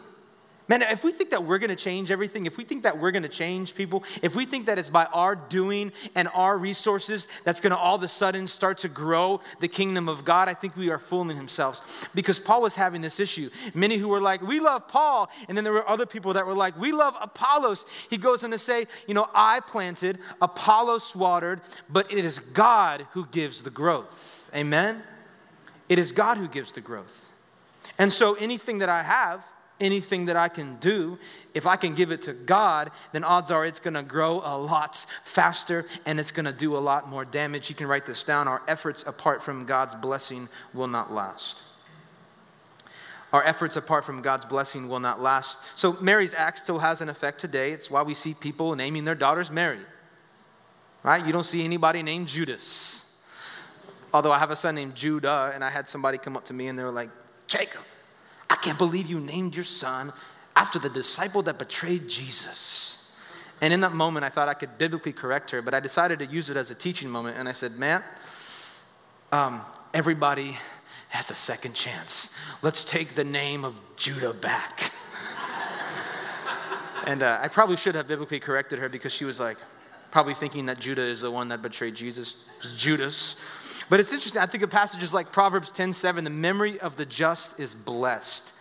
[0.68, 3.10] Man, if we think that we're going to change everything, if we think that we're
[3.10, 7.26] going to change people, if we think that it's by our doing and our resources
[7.44, 10.54] that's going to all of a sudden start to grow the kingdom of God, I
[10.54, 12.06] think we are fooling ourselves.
[12.14, 13.50] Because Paul was having this issue.
[13.74, 15.30] Many who were like, we love Paul.
[15.48, 17.84] And then there were other people that were like, we love Apollos.
[18.08, 23.06] He goes on to say, you know, I planted, Apollos watered, but it is God
[23.12, 24.50] who gives the growth.
[24.54, 25.02] Amen?
[25.88, 27.30] It is God who gives the growth.
[27.98, 29.44] And so anything that I have,
[29.82, 31.18] anything that I can do,
[31.52, 34.56] if I can give it to God, then odds are it's going to grow a
[34.56, 37.68] lot faster and it's going to do a lot more damage.
[37.68, 38.48] You can write this down.
[38.48, 41.62] Our efforts apart from God's blessing will not last.
[43.32, 45.58] Our efforts apart from God's blessing will not last.
[45.74, 47.72] So Mary's act still has an effect today.
[47.72, 49.80] It's why we see people naming their daughters Mary.
[51.02, 51.24] Right?
[51.26, 53.10] You don't see anybody named Judas.
[54.14, 56.68] Although I have a son named Judah, and I had somebody come up to me
[56.68, 57.08] and they were like,
[57.46, 57.80] Jacob,
[58.52, 60.12] I can't believe you named your son
[60.54, 63.02] after the disciple that betrayed Jesus.
[63.62, 66.26] And in that moment, I thought I could biblically correct her, but I decided to
[66.26, 67.38] use it as a teaching moment.
[67.38, 68.02] And I said, Man,
[69.32, 69.62] um,
[69.94, 70.58] everybody
[71.08, 72.38] has a second chance.
[72.60, 74.92] Let's take the name of Judah back.
[77.06, 79.56] and uh, I probably should have biblically corrected her because she was like,
[80.10, 82.46] probably thinking that Judah is the one that betrayed Jesus.
[82.58, 83.36] It was Judas.
[83.88, 84.40] But it's interesting.
[84.40, 88.52] I think of passages like Proverbs 10 7, the memory of the just is blessed,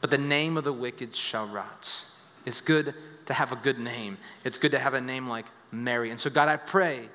[0.00, 2.06] but the name of the wicked shall rot.
[2.44, 2.94] It's good
[3.26, 4.18] to have a good name.
[4.44, 6.10] It's good to have a name like Mary.
[6.10, 7.08] And so, God, I pray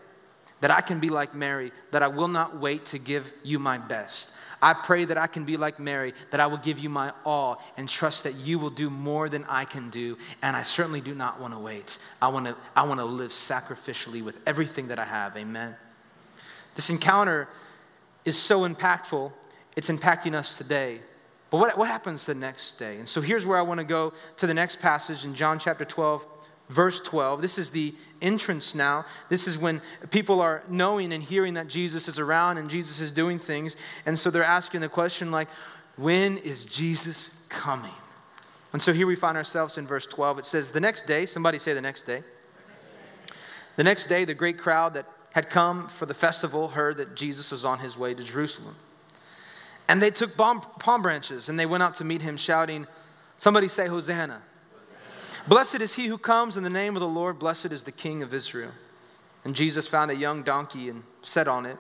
[0.62, 3.78] that I can be like Mary, that I will not wait to give you my
[3.78, 4.32] best.
[4.62, 7.62] I pray that I can be like Mary, that I will give you my all
[7.78, 10.18] and trust that you will do more than I can do.
[10.42, 12.00] And I certainly do not want to wait.
[12.22, 15.38] I want to, I want to live sacrificially with everything that I have.
[15.38, 15.76] Amen.
[16.78, 17.50] This encounter
[18.24, 19.32] is so impactful,
[19.76, 21.02] it's impacting us today.
[21.50, 22.98] But what, what happens the next day?
[22.98, 25.86] And so here's where I want to go to the next passage in John chapter
[25.86, 26.26] 12,
[26.70, 27.42] verse 12.
[27.42, 29.06] This is the entrance now.
[29.28, 33.12] This is when people are knowing and hearing that Jesus is around and Jesus is
[33.12, 33.76] doing things.
[34.06, 35.50] And so they're asking the question, like,
[35.96, 37.96] when is Jesus coming?
[38.72, 40.38] And so here we find ourselves in verse 12.
[40.38, 42.24] It says, The next day, somebody say the next day.
[43.78, 47.52] The next day, the great crowd that had come for the festival heard that Jesus
[47.52, 48.74] was on his way to Jerusalem.
[49.88, 52.88] And they took palm, palm branches and they went out to meet him, shouting,
[53.38, 54.42] Somebody say, Hosanna.
[55.48, 57.38] Blessed is he who comes in the name of the Lord.
[57.38, 58.72] Blessed is the King of Israel.
[59.46, 61.78] And Jesus found a young donkey and sat on it,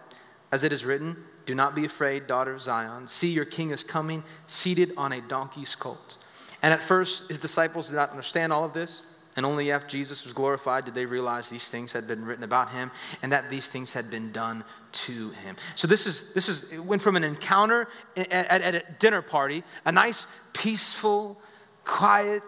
[0.51, 1.17] as it is written,
[1.47, 3.07] Do not be afraid, daughter of Zion.
[3.07, 6.17] See, your king is coming, seated on a donkey's colt.
[6.61, 9.01] And at first, his disciples did not understand all of this.
[9.37, 12.71] And only after Jesus was glorified did they realize these things had been written about
[12.71, 12.89] him
[13.21, 15.55] and that these things had been done to him.
[15.75, 19.21] So this is this is it went from an encounter at, at, at a dinner
[19.21, 21.39] party, a nice, peaceful,
[21.85, 22.41] quiet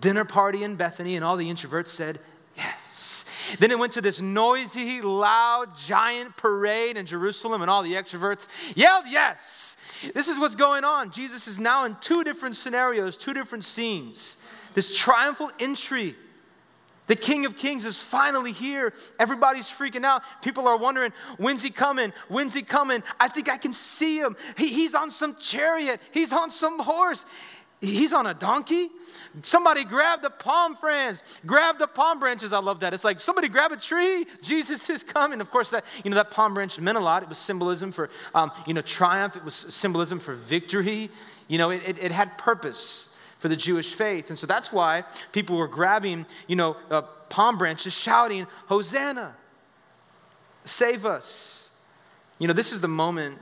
[0.00, 2.18] dinner party in Bethany, and all the introverts said,
[2.56, 3.26] Yes.
[3.60, 8.48] Then it went to this noisy, loud, giant parade in Jerusalem, and all the extroverts
[8.74, 9.76] yelled yes.
[10.14, 11.12] This is what's going on.
[11.12, 14.38] Jesus is now in two different scenarios, two different scenes.
[14.74, 16.16] This triumphal entry.
[17.06, 18.94] The King of Kings is finally here.
[19.18, 20.22] Everybody's freaking out.
[20.42, 22.12] People are wondering, when's he coming?
[22.28, 23.02] When's he coming?
[23.20, 24.36] I think I can see him.
[24.56, 27.26] He, he's on some chariot, he's on some horse,
[27.80, 28.88] he's on a donkey.
[29.42, 31.22] Somebody grab the palm branches.
[31.44, 32.52] Grab the palm branches.
[32.52, 32.94] I love that.
[32.94, 34.26] It's like somebody grab a tree.
[34.42, 35.40] Jesus is coming.
[35.40, 37.22] Of course, that you know that palm branch meant a lot.
[37.24, 39.36] It was symbolism for um, you know triumph.
[39.36, 41.10] It was symbolism for victory.
[41.48, 43.10] You know, it, it, it, had purpose
[43.44, 47.58] for the Jewish faith, and so that's why people were grabbing you know uh, palm
[47.58, 49.36] branches, shouting, "Hosanna!
[50.64, 51.70] Save us!"
[52.38, 53.36] You know, this is the moment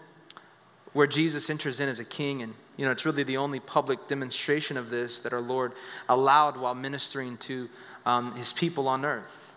[0.93, 4.09] where Jesus enters in as a king and you know, it's really the only public
[4.09, 5.71] demonstration of this that our Lord
[6.09, 7.69] allowed while ministering to
[8.05, 9.55] um, his people on earth.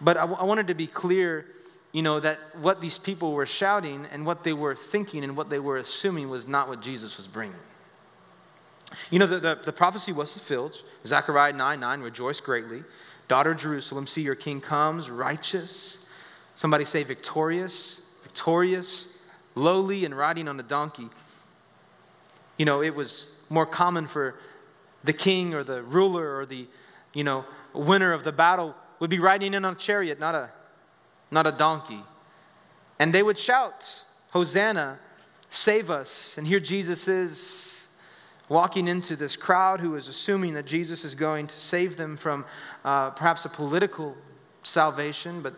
[0.00, 1.46] But I, w- I wanted to be clear,
[1.90, 5.50] you know, that what these people were shouting and what they were thinking and what
[5.50, 7.56] they were assuming was not what Jesus was bringing.
[9.10, 10.82] You know, the, the, the prophecy was fulfilled.
[11.06, 12.84] Zechariah 9 9, rejoice greatly.
[13.28, 16.04] Daughter Jerusalem, see your king comes, righteous.
[16.54, 19.08] Somebody say victorious, victorious,
[19.54, 21.08] lowly, and riding on a donkey.
[22.56, 24.34] You know, it was more common for
[25.04, 26.66] the king or the ruler or the,
[27.14, 30.50] you know, winner of the battle would be riding in on a chariot, not a,
[31.30, 32.00] not a donkey.
[32.98, 34.98] And they would shout, Hosanna,
[35.48, 36.36] save us.
[36.36, 37.79] And here Jesus is
[38.50, 42.44] walking into this crowd who is assuming that Jesus is going to save them from
[42.84, 44.16] uh, perhaps a political
[44.64, 45.54] salvation, but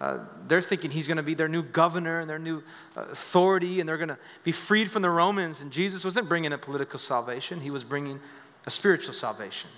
[0.00, 2.60] uh, they're thinking he's going to be their new governor and their new
[2.96, 5.62] uh, authority, and they're going to be freed from the Romans.
[5.62, 8.20] And Jesus wasn't bringing a political salvation, he was bringing
[8.66, 9.70] a spiritual salvation.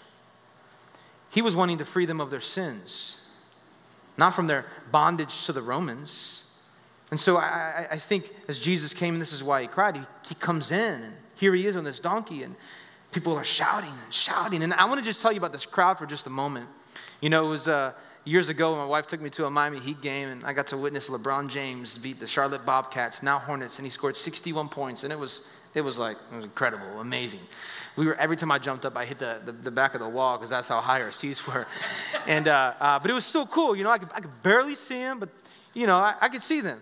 [1.29, 3.19] He was wanting to free them of their sins,
[4.17, 6.45] not from their bondage to the Romans.
[7.11, 10.03] And so I, I think as Jesus came, and this is why he cried, he,
[10.27, 12.55] he comes in, and here he is on this donkey, and
[13.13, 14.63] people are shouting and shouting.
[14.63, 16.69] And I want to just tell you about this crowd for just a moment.
[17.21, 17.69] You know, it was.
[17.69, 17.93] Uh,
[18.25, 20.77] years ago, my wife took me to a Miami Heat game, and I got to
[20.77, 25.13] witness LeBron James beat the Charlotte Bobcats, now Hornets, and he scored 61 points, and
[25.13, 27.41] it was it was like it was incredible, amazing.
[27.97, 30.09] We were every time I jumped up, I hit the, the, the back of the
[30.09, 31.67] wall because that's how high our seats were,
[32.27, 33.77] and uh, uh, but it was so cool.
[33.77, 35.29] You know, I could, I could barely see him, but
[35.75, 36.81] you know, I, I could see them.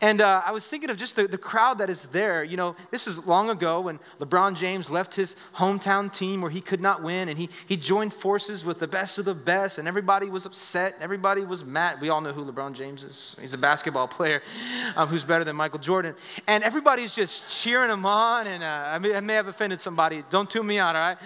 [0.00, 2.44] And uh, I was thinking of just the, the crowd that is there.
[2.44, 6.60] You know, this is long ago when LeBron James left his hometown team where he
[6.60, 9.88] could not win, and he, he joined forces with the best of the best, and
[9.88, 10.96] everybody was upset.
[11.00, 12.00] Everybody was mad.
[12.00, 13.36] We all know who LeBron James is.
[13.40, 14.42] He's a basketball player
[14.94, 16.14] um, who's better than Michael Jordan.
[16.46, 20.22] And everybody's just cheering him on, and uh, I, may, I, may, have offended somebody.
[20.30, 21.18] Don't tune me out, all right?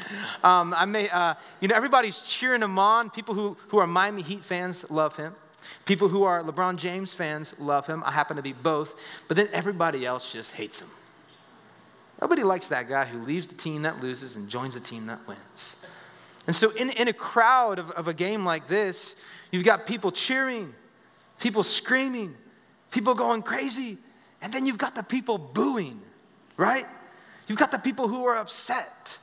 [0.45, 3.11] Um, I may, uh, you know, everybody's cheering him on.
[3.11, 5.35] People who, who are Miami Heat fans love him.
[5.85, 8.03] People who are LeBron James fans love him.
[8.05, 8.99] I happen to be both.
[9.29, 10.89] But then everybody else just hates him.
[12.21, 15.27] Nobody likes that guy who leaves the team that loses and joins the team that
[15.27, 15.85] wins.
[16.47, 19.17] And so, in, in a crowd of, of a game like this,
[19.51, 20.73] you've got people cheering,
[21.41, 22.35] people screaming,
[22.91, 23.99] people going crazy,
[24.41, 26.01] and then you've got the people booing,
[26.57, 26.85] right?
[27.49, 29.19] You've got the people who are upset.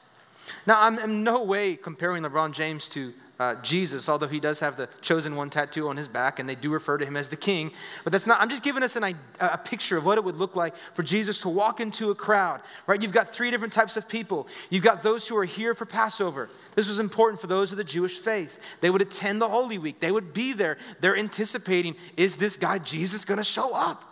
[0.65, 4.75] Now, I'm in no way comparing LeBron James to uh, Jesus, although he does have
[4.75, 7.37] the chosen one tattoo on his back, and they do refer to him as the
[7.37, 7.71] king.
[8.03, 10.57] But that's not, I'm just giving us an, a picture of what it would look
[10.57, 13.01] like for Jesus to walk into a crowd, right?
[13.01, 14.47] You've got three different types of people.
[14.69, 16.49] You've got those who are here for Passover.
[16.75, 18.59] This was important for those of the Jewish faith.
[18.81, 20.77] They would attend the Holy Week, they would be there.
[20.99, 24.03] They're anticipating, is this guy Jesus gonna show up?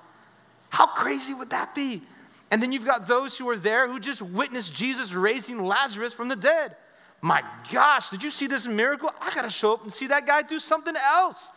[0.69, 2.01] How crazy would that be?
[2.49, 6.29] And then you've got those who are there who just witnessed Jesus raising Lazarus from
[6.29, 6.77] the dead.
[7.21, 9.09] My gosh, did you see this miracle?
[9.19, 11.51] I got to show up and see that guy do something else.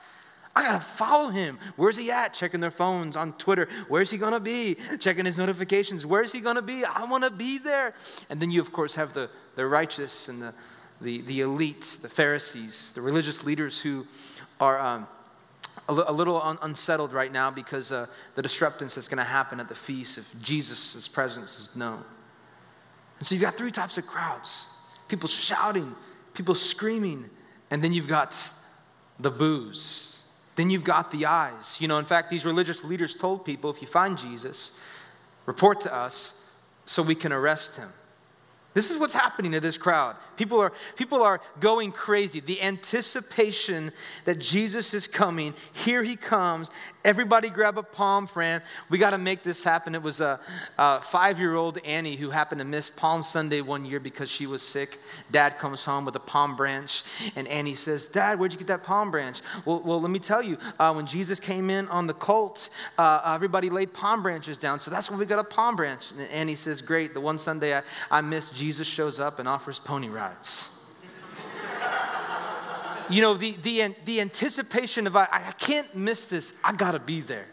[0.55, 1.59] I got to follow him.
[1.77, 2.35] Where's he at?
[2.35, 3.69] Checking their phones on Twitter.
[3.89, 4.77] Where's he to be?
[4.99, 6.05] Checking his notifications.
[6.05, 6.85] Where's he to be?
[6.85, 7.95] I want to be there.
[8.29, 10.55] And then you, of course, have the, the righteous and the,
[11.01, 14.07] the, the elite, the Pharisees, the religious leaders who
[14.59, 15.07] are um,
[15.89, 19.75] a, little un- unsettled right now because uh, the disruptance that's to happen at the
[19.75, 22.03] feast if Jesus' presence is known.
[23.19, 24.67] And so you've got three types of crowds
[25.11, 25.95] people shouting,
[26.33, 27.29] people screaming,
[27.71, 28.37] and then you've got
[29.19, 30.25] the boos.
[30.57, 31.79] Then you've got the eyes.
[31.81, 34.73] You know, in fact, these religious leaders told people if you find Jesus,
[35.47, 36.35] report to us
[36.85, 37.93] so we can arrest him.
[38.73, 40.15] This is what's happening to this crowd.
[40.37, 42.39] People are, people are going crazy.
[42.39, 43.91] The anticipation
[44.27, 46.71] that Jesus is coming, here he comes,
[47.03, 48.63] Everybody grab a palm, frond.
[48.91, 49.95] We got to make this happen.
[49.95, 50.39] It was a,
[50.77, 54.47] a five year old Annie who happened to miss Palm Sunday one year because she
[54.47, 55.01] was sick.
[55.31, 57.03] Dad comes home with a palm branch,
[57.37, 59.41] and Annie says, Dad, where'd you get that palm branch?
[59.65, 63.23] Well, well let me tell you, uh, when Jesus came in on the colt, uh,
[63.25, 64.79] everybody laid palm branches down.
[64.79, 66.11] So that's when we got a palm branch.
[66.13, 67.15] And Annie says, Great.
[67.15, 70.80] The one Sunday I, I missed, Jesus shows up and offers pony rides
[73.11, 77.21] you know, the, the, the anticipation of, I, I can't miss this, I gotta be
[77.21, 77.47] there.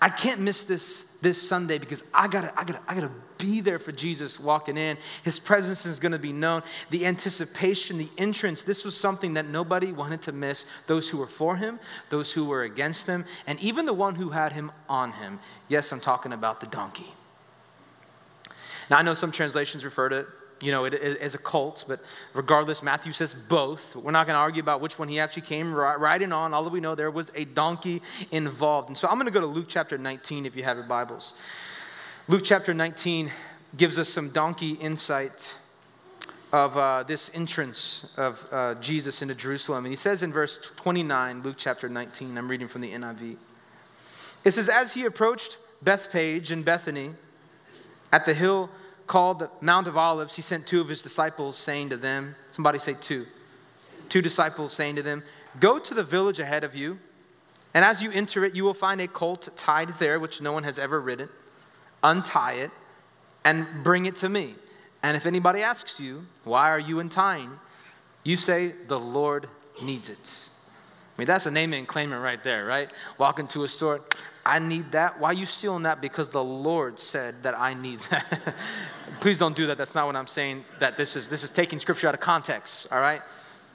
[0.00, 3.78] I can't miss this this Sunday because I gotta, I gotta, I gotta be there
[3.78, 4.98] for Jesus walking in.
[5.22, 6.62] His presence is gonna be known.
[6.90, 10.66] The anticipation, the entrance, this was something that nobody wanted to miss.
[10.86, 14.30] Those who were for him, those who were against him, and even the one who
[14.30, 15.40] had him on him.
[15.68, 17.10] Yes, I'm talking about the donkey.
[18.90, 20.26] Now, I know some translations refer to
[20.60, 22.00] you know, it, it, as a cult, but
[22.32, 23.96] regardless, Matthew says both.
[23.96, 26.54] We're not going to argue about which one he actually came riding on.
[26.54, 28.88] All that we know, there was a donkey involved.
[28.88, 31.34] And so I'm going to go to Luke chapter 19 if you have your Bibles.
[32.28, 33.30] Luke chapter 19
[33.76, 35.56] gives us some donkey insight
[36.52, 39.84] of uh, this entrance of uh, Jesus into Jerusalem.
[39.84, 43.36] And he says in verse 29, Luke chapter 19, I'm reading from the NIV.
[44.44, 47.10] It says, As he approached Bethphage and Bethany
[48.12, 48.70] at the hill
[49.06, 52.78] called the Mount of Olives, he sent two of his disciples, saying to them, Somebody
[52.78, 53.26] say two.
[54.08, 55.22] Two disciples saying to them,
[55.60, 56.98] Go to the village ahead of you,
[57.74, 60.62] and as you enter it, you will find a colt tied there, which no one
[60.62, 61.28] has ever ridden.
[62.02, 62.70] Untie it
[63.44, 64.54] and bring it to me.
[65.02, 67.50] And if anybody asks you, Why are you untying?
[68.22, 69.48] You say, The Lord
[69.82, 70.50] needs it.
[71.16, 72.90] I mean, that's a name and claiming right there, right?
[73.18, 74.00] Walk into a store,
[74.46, 75.18] I need that.
[75.18, 76.00] Why are you stealing that?
[76.00, 78.54] Because the Lord said that I need that.
[79.20, 79.78] Please don't do that.
[79.78, 80.64] That's not what I'm saying.
[80.80, 83.22] That this is this is taking scripture out of context, all right?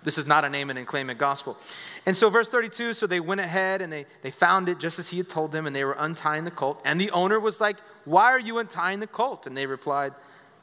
[0.04, 1.58] This is not a name and claim gospel.
[2.06, 5.10] And so, verse 32 so they went ahead and they, they found it just as
[5.10, 6.82] he had told them, and they were untying the colt.
[6.86, 9.48] And the owner was like, Why are you untying the colt?
[9.48, 10.14] And they replied,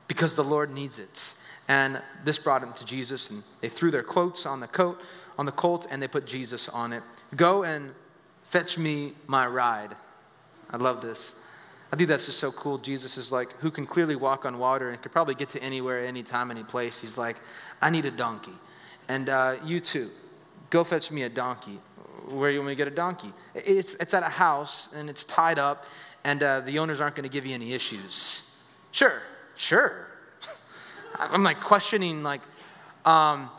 [0.09, 1.35] Because the Lord needs it.
[1.69, 5.01] And this brought him to Jesus, and they threw their cloaks on the coat
[5.38, 7.03] on the colt and they put Jesus on it.
[7.35, 7.95] Go and
[8.57, 9.95] fetch me my ride.
[10.71, 11.38] I love this.
[11.92, 12.79] I think that's just so cool.
[12.79, 15.99] Jesus is like, who can clearly walk on water and could probably get to anywhere,
[15.99, 16.99] anytime, any place.
[16.99, 17.37] He's like,
[17.83, 18.57] I need a donkey.
[19.11, 20.11] And uh, you too,
[20.71, 21.79] go fetch me a donkey.
[22.29, 23.31] Where you want me to get a donkey?
[23.55, 25.85] It's, it's at a house and it's tied up,
[26.25, 28.51] and uh, the owners aren't going to give you any issues.
[28.90, 29.21] Sure,
[29.55, 30.09] sure.
[31.19, 32.40] I'm like questioning, like,
[33.05, 33.51] um,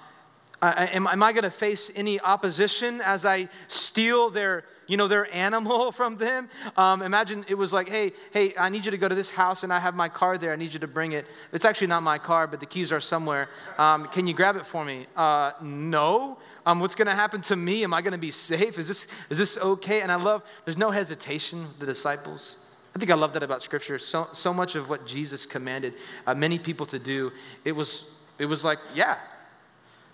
[0.60, 5.08] uh, am, am I going to face any opposition as I steal their, you know,
[5.08, 6.50] their animal from them?
[6.76, 9.64] Um, imagine it was like, hey, hey, I need you to go to this house
[9.64, 10.54] and I have my car there.
[10.54, 11.26] I need you to bring it.
[11.52, 13.50] It's actually not my car, but the keys are somewhere.
[13.78, 15.06] Um, can you grab it for me?
[15.16, 16.38] Uh, no.
[16.66, 17.84] Um, what's going to happen to me?
[17.84, 18.78] Am I going to be safe?
[18.78, 20.02] Is this, is this okay?
[20.02, 22.58] And I love, there's no hesitation, the disciples.
[22.94, 24.00] I think I love that about Scripture.
[24.00, 25.94] So, so much of what Jesus commanded
[26.26, 27.32] uh, many people to do,
[27.64, 29.18] it was, it was like, yeah,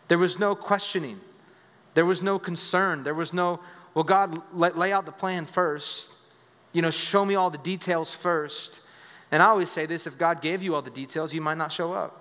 [0.10, 1.20] there was no questioning.
[1.94, 3.04] There was no concern.
[3.04, 3.60] There was no,
[3.93, 6.12] well, God, lay out the plan first.
[6.71, 8.82] You know, show me all the details first.
[9.32, 11.71] And I always say this if God gave you all the details, you might not
[11.71, 12.19] show up.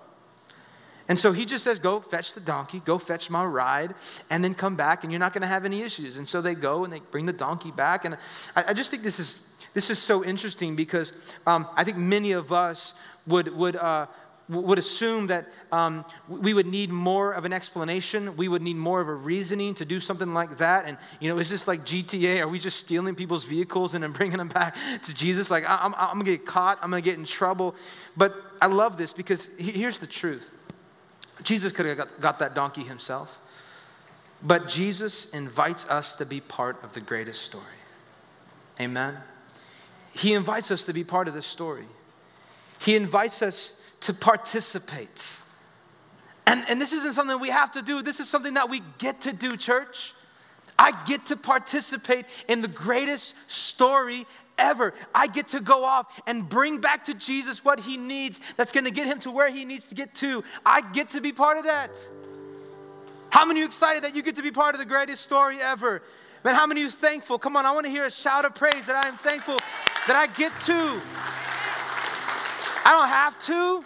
[1.07, 3.93] And so he just says, Go fetch the donkey, go fetch my ride,
[4.29, 6.17] and then come back, and you're not going to have any issues.
[6.17, 8.05] And so they go and they bring the donkey back.
[8.05, 8.17] And
[8.55, 11.11] I, I just think this is, this is so interesting because
[11.45, 12.93] um, I think many of us
[13.27, 14.07] would, would uh,
[14.49, 18.35] would assume that um, we would need more of an explanation.
[18.35, 20.85] We would need more of a reasoning to do something like that.
[20.85, 22.41] And, you know, is this like GTA?
[22.41, 25.49] Are we just stealing people's vehicles and then bringing them back to Jesus?
[25.49, 26.79] Like, I'm, I'm going to get caught.
[26.81, 27.75] I'm going to get in trouble.
[28.17, 30.49] But I love this because here's the truth
[31.43, 33.39] Jesus could have got, got that donkey himself.
[34.41, 37.63] But Jesus invites us to be part of the greatest story.
[38.79, 39.17] Amen?
[40.13, 41.85] He invites us to be part of this story.
[42.79, 45.41] He invites us to participate.
[46.45, 49.21] And, and this isn't something we have to do, this is something that we get
[49.21, 50.13] to do, church.
[50.77, 54.25] I get to participate in the greatest story
[54.57, 54.93] ever.
[55.13, 58.91] I get to go off and bring back to Jesus what he needs that's to
[58.91, 60.43] get him to where he needs to get to.
[60.65, 61.91] I get to be part of that.
[63.29, 65.59] How many of you excited that you get to be part of the greatest story
[65.61, 66.01] ever?
[66.43, 67.39] Man, how many of you thankful?
[67.39, 69.59] Come on, I want to hear a shout of praise that I am thankful
[70.07, 71.01] that I get to.
[72.85, 73.85] I don't have to.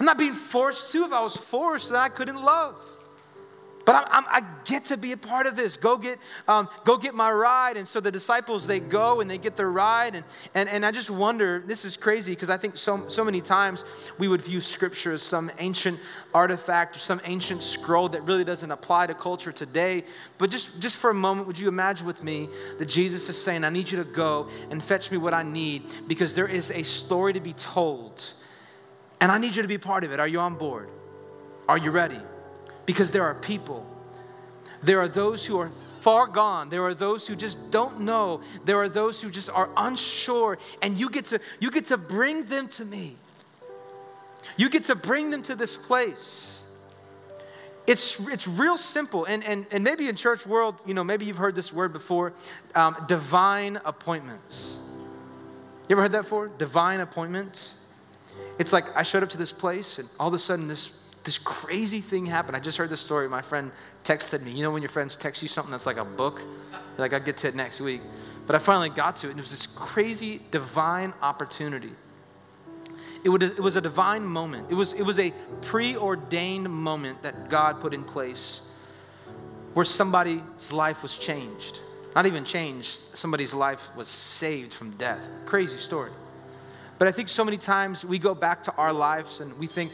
[0.00, 1.04] I'm not being forced to.
[1.04, 2.74] If I was forced, then I couldn't love.
[3.84, 5.76] But I'm, I'm, i get to be a part of this.
[5.76, 7.76] Go get, um, go get my ride.
[7.76, 10.14] And so the disciples, they go and they get their ride.
[10.14, 10.24] And,
[10.54, 13.84] and, and I just wonder, this is crazy because I think so, so many times
[14.16, 15.98] we would view scripture as some ancient
[16.32, 20.04] artifact or some ancient scroll that really doesn't apply to culture today.
[20.38, 22.48] But just, just for a moment, would you imagine with me
[22.78, 25.82] that Jesus is saying, I need you to go and fetch me what I need
[26.06, 28.34] because there is a story to be told.
[29.20, 30.20] And I need you to be part of it.
[30.20, 30.88] Are you on board?
[31.68, 32.20] Are you ready?
[32.86, 33.86] Because there are people.
[34.82, 36.70] There are those who are far gone.
[36.70, 38.40] There are those who just don't know.
[38.64, 40.58] There are those who just are unsure.
[40.80, 43.16] And you get to, you get to bring them to me.
[44.56, 46.66] You get to bring them to this place.
[47.86, 49.26] It's, it's real simple.
[49.26, 52.32] And, and, and maybe in church world, you know, maybe you've heard this word before,
[52.74, 54.80] um, divine appointments.
[55.88, 56.48] You ever heard that before?
[56.48, 57.74] Divine appointments.
[58.58, 61.38] It's like I showed up to this place and all of a sudden this this
[61.38, 62.56] crazy thing happened.
[62.56, 63.28] I just heard this story.
[63.28, 63.70] My friend
[64.04, 64.52] texted me.
[64.52, 66.40] You know when your friends text you something that's like a book?
[66.96, 68.00] Like, I'll get to it next week.
[68.46, 71.92] But I finally got to it, and it was this crazy divine opportunity.
[73.22, 74.68] It, would, it was a divine moment.
[74.70, 75.32] It was, it was a
[75.62, 78.62] preordained moment that God put in place
[79.74, 81.80] where somebody's life was changed.
[82.14, 85.28] Not even changed, somebody's life was saved from death.
[85.46, 86.10] Crazy story.
[87.00, 89.90] But I think so many times we go back to our lives and we think,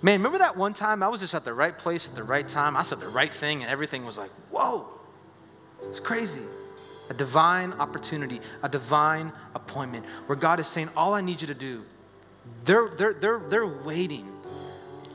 [0.00, 2.46] Man, remember that one time I was just at the right place at the right
[2.46, 2.76] time?
[2.76, 4.86] I said the right thing, and everything was like, whoa.
[5.82, 6.42] It's crazy.
[7.10, 11.54] A divine opportunity, a divine appointment where God is saying, All I need you to
[11.54, 11.84] do,
[12.64, 14.28] they're, they're, they're, they're waiting.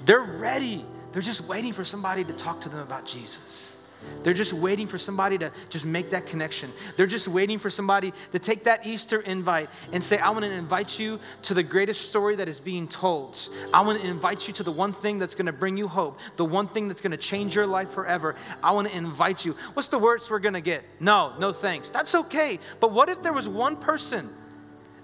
[0.03, 0.84] They're ready.
[1.13, 3.80] They're just waiting for somebody to talk to them about Jesus.
[4.24, 6.72] They're just waiting for somebody to just make that connection.
[6.95, 10.52] They're just waiting for somebody to take that Easter invite and say, I want to
[10.52, 13.49] invite you to the greatest story that is being told.
[13.74, 16.20] I want to invite you to the one thing that's going to bring you hope,
[16.36, 18.36] the one thing that's going to change your life forever.
[18.64, 19.56] I want to invite you.
[19.74, 20.84] What's the worst we're going to get?
[20.99, 21.89] No, no thanks.
[21.89, 22.60] That's okay.
[22.80, 24.30] But what if there was one person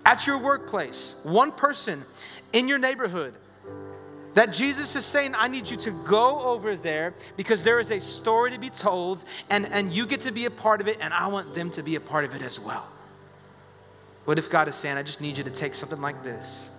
[0.06, 2.06] at your workplace, one person
[2.54, 3.34] in your neighborhood,
[4.38, 8.00] that Jesus is saying, I need you to go over there because there is a
[8.00, 11.12] story to be told, and, and you get to be a part of it, and
[11.12, 12.86] I want them to be a part of it as well.
[14.26, 16.70] What if God is saying, I just need you to take something like this?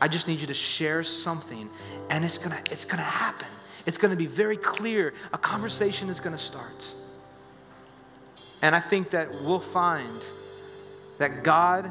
[0.00, 1.70] I just need you to share something,
[2.10, 3.46] and it's gonna, it's gonna happen.
[3.86, 5.14] It's gonna be very clear.
[5.32, 6.92] A conversation is gonna start.
[8.62, 10.24] And I think that we'll find
[11.18, 11.88] that God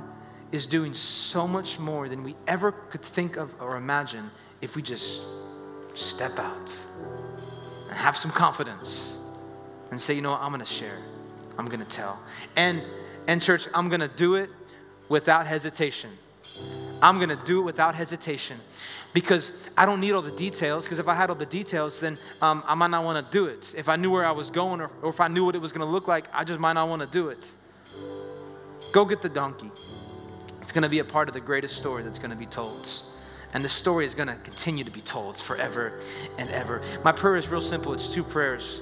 [0.52, 4.30] is doing so much more than we ever could think of or imagine
[4.62, 5.24] if we just
[5.94, 6.86] step out
[7.90, 9.20] and have some confidence
[9.92, 10.98] and say, you know what, I'm gonna share,
[11.58, 12.20] I'm gonna tell.
[12.56, 12.82] And
[13.28, 14.50] and church, I'm gonna do it
[15.10, 16.12] without hesitation.
[17.02, 18.58] I'm gonna do it without hesitation
[19.16, 20.86] because I don't need all the details.
[20.86, 23.46] Because if I had all the details, then um, I might not want to do
[23.46, 23.74] it.
[23.76, 25.72] If I knew where I was going, or, or if I knew what it was
[25.86, 27.54] to look like, I just might not want to do it.
[28.92, 29.72] Go get the donkey.
[30.62, 32.90] It's to be a part of the greatest story that's to be told.
[33.56, 35.98] And the story is going to continue to be told forever
[36.38, 36.82] and ever.
[37.06, 38.82] My prayer is real simple it's two prayers.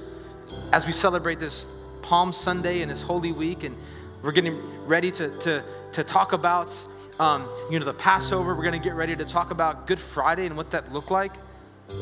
[0.72, 1.68] As we celebrate this
[2.02, 3.76] Palm Sunday and this Holy Week, and
[4.20, 5.62] we're getting ready to, to,
[5.92, 6.74] to talk about
[7.20, 10.44] um, you know, the Passover, we're going to get ready to talk about Good Friday
[10.44, 11.32] and what that looked like.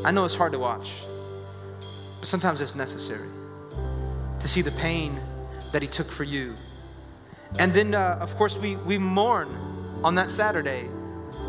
[0.02, 1.02] I know it's hard to watch,
[2.20, 3.28] but sometimes it's necessary
[4.40, 5.20] to see the pain
[5.72, 6.54] that He took for you.
[7.58, 9.46] And then, uh, of course, we, we mourn
[10.02, 10.88] on that Saturday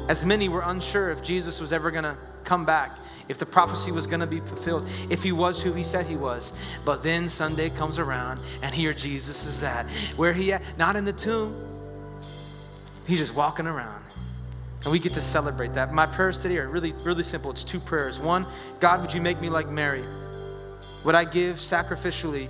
[0.09, 2.91] as many were unsure if Jesus was ever going to come back,
[3.29, 6.15] if the prophecy was going to be fulfilled, if he was who he said he
[6.15, 6.51] was.
[6.85, 9.85] But then Sunday comes around, and here Jesus is at.
[10.17, 10.61] Where he at?
[10.77, 11.55] Not in the tomb.
[13.07, 14.03] He's just walking around.
[14.83, 15.93] And we get to celebrate that.
[15.93, 17.51] My prayers today are really, really simple.
[17.51, 18.19] It's two prayers.
[18.19, 18.45] One,
[18.81, 20.03] God, would you make me like Mary?
[21.05, 22.49] Would I give sacrificially?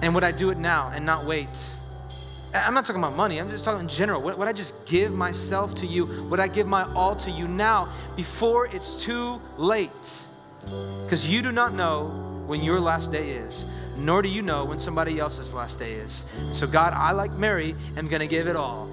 [0.00, 1.48] And would I do it now and not wait?
[2.54, 4.22] I'm not talking about money, I'm just talking in general.
[4.22, 6.06] Would, would I just give myself to you?
[6.30, 10.26] Would I give my all to you now before it's too late?
[11.04, 12.08] Because you do not know
[12.46, 16.24] when your last day is, nor do you know when somebody else's last day is.
[16.52, 18.88] So, God, I, like Mary, am going to give it all.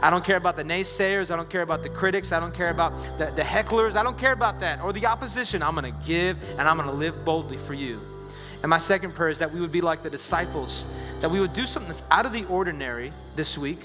[0.00, 1.30] I don't care about the naysayers.
[1.30, 2.32] I don't care about the critics.
[2.32, 3.94] I don't care about the, the hecklers.
[3.94, 5.62] I don't care about that or the opposition.
[5.62, 8.00] I'm going to give and I'm going to live boldly for you.
[8.62, 10.88] And my second prayer is that we would be like the disciples,
[11.22, 13.78] that we would do something that's out of the ordinary this week,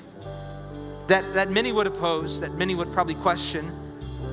[1.07, 3.71] that, that many would oppose, that many would probably question.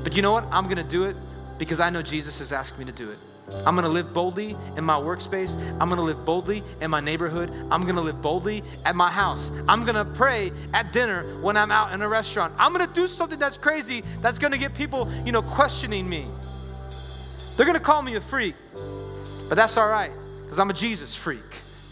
[0.02, 0.44] But you know what?
[0.50, 1.16] I'm going to do it
[1.58, 3.18] because I know Jesus has asked me to do it.
[3.66, 5.54] I'm going to live boldly in my workspace.
[5.78, 7.50] I'm going to live boldly in my neighborhood.
[7.70, 9.52] I'm going to live boldly at my house.
[9.68, 12.54] I'm going to pray at dinner when I'm out in a restaurant.
[12.58, 16.08] I'm going to do something that's crazy that's going to get people, you know, questioning
[16.08, 16.26] me.
[17.56, 18.54] They're going to call me a freak,
[19.48, 20.10] but that's all right
[20.42, 21.40] because I'm a Jesus freak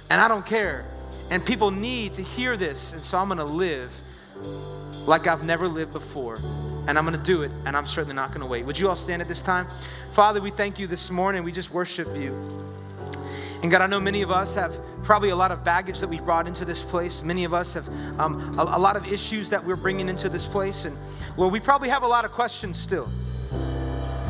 [0.09, 0.87] and I don't care.
[1.33, 2.93] And people need to hear this.
[2.93, 3.91] And so I'm going to live
[5.07, 6.37] like I've never lived before.
[6.87, 7.51] And I'm going to do it.
[7.65, 8.67] And I'm certainly not going to wait.
[8.67, 9.67] Would you all stand at this time?
[10.13, 11.43] Father, we thank you this morning.
[11.43, 12.35] We just worship you.
[13.63, 16.21] And God, I know many of us have probably a lot of baggage that we
[16.21, 17.23] brought into this place.
[17.23, 17.89] Many of us have
[18.21, 20.85] um, a, a lot of issues that we're bringing into this place.
[20.85, 20.95] And
[21.39, 23.09] Lord, we probably have a lot of questions still.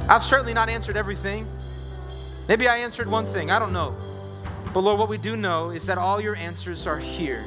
[0.08, 1.48] I've certainly not answered everything.
[2.48, 3.96] Maybe I answered one thing, I don't know.
[4.72, 7.44] But Lord, what we do know is that all your answers are here.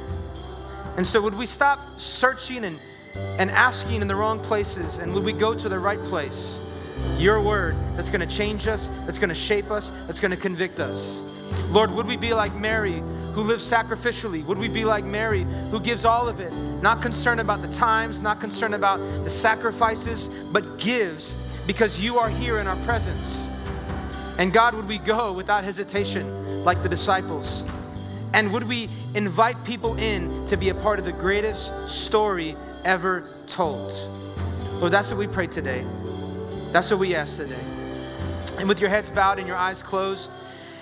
[0.96, 2.80] And so, would we stop searching and,
[3.38, 4.98] and asking in the wrong places?
[4.98, 6.62] And would we go to the right place?
[7.18, 10.36] Your word that's going to change us, that's going to shape us, that's going to
[10.36, 11.22] convict us.
[11.70, 13.02] Lord, would we be like Mary
[13.34, 14.44] who lives sacrificially?
[14.46, 18.22] Would we be like Mary who gives all of it, not concerned about the times,
[18.22, 21.34] not concerned about the sacrifices, but gives
[21.66, 23.50] because you are here in our presence?
[24.38, 27.64] And God, would we go without hesitation like the disciples?
[28.34, 33.22] And would we invite people in to be a part of the greatest story ever
[33.48, 33.92] told?
[34.80, 35.86] Lord, that's what we pray today.
[36.72, 37.62] That's what we ask today.
[38.58, 40.30] And with your heads bowed and your eyes closed,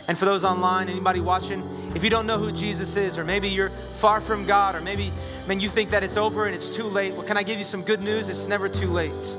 [0.09, 1.63] and for those online, anybody watching,
[1.95, 5.13] if you don't know who Jesus is, or maybe you're far from God, or maybe
[5.47, 7.65] man, you think that it's over and it's too late, well, can I give you
[7.65, 8.31] some good news?
[8.31, 9.37] It's never too late.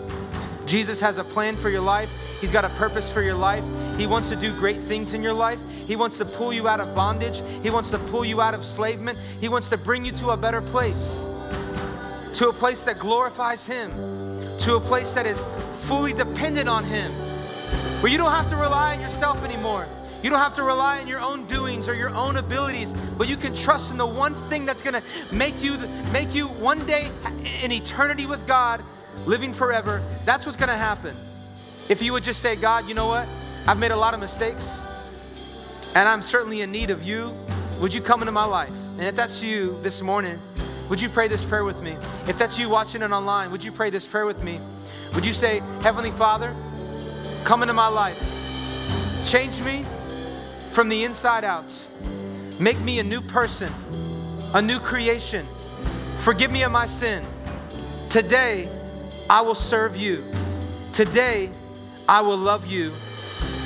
[0.66, 2.40] Jesus has a plan for your life.
[2.40, 3.64] He's got a purpose for your life.
[3.98, 5.60] He wants to do great things in your life.
[5.88, 7.42] He wants to pull you out of bondage.
[7.62, 9.18] He wants to pull you out of slavement.
[9.40, 11.26] He wants to bring you to a better place,
[12.36, 13.92] to a place that glorifies Him,
[14.60, 15.44] to a place that is
[15.88, 17.12] fully dependent on Him,
[18.02, 19.86] where you don't have to rely on yourself anymore.
[20.24, 23.38] You don't have to rely on your own doings or your own abilities, but you
[23.38, 25.78] can trust in the one thing that's going to make you
[26.12, 27.12] make you one day
[27.62, 28.82] in eternity with God,
[29.28, 30.02] living forever.
[30.26, 31.16] That's what's going to happen.
[31.90, 33.28] If you would just say, God, you know what?
[33.68, 34.82] I've made a lot of mistakes,
[35.96, 37.32] and I'm certainly in need of you.
[37.82, 38.72] Would you come into my life?
[38.98, 40.38] And if that's you this morning,
[40.90, 41.96] would you pray this prayer with me?
[42.28, 44.60] If that's you watching it online, would you pray this prayer with me?
[45.16, 46.54] Would you say, Heavenly Father,
[47.46, 48.20] come into my life,
[49.26, 49.86] change me
[50.72, 51.64] from the inside out.
[52.60, 53.72] Make me a new person,
[54.54, 55.46] a new creation.
[56.18, 57.24] Forgive me of my sin.
[58.10, 58.68] Today,
[59.30, 60.24] I will serve you.
[60.94, 61.50] Today,
[62.08, 62.90] I will love you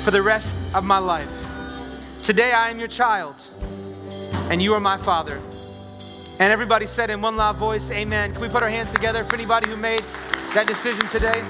[0.04, 1.39] for the rest of my life.
[2.24, 3.34] Today, I am your child,
[4.50, 5.40] and you are my father.
[6.38, 8.32] And everybody said in one loud voice, Amen.
[8.32, 10.04] Can we put our hands together for anybody who made
[10.54, 11.42] that decision today?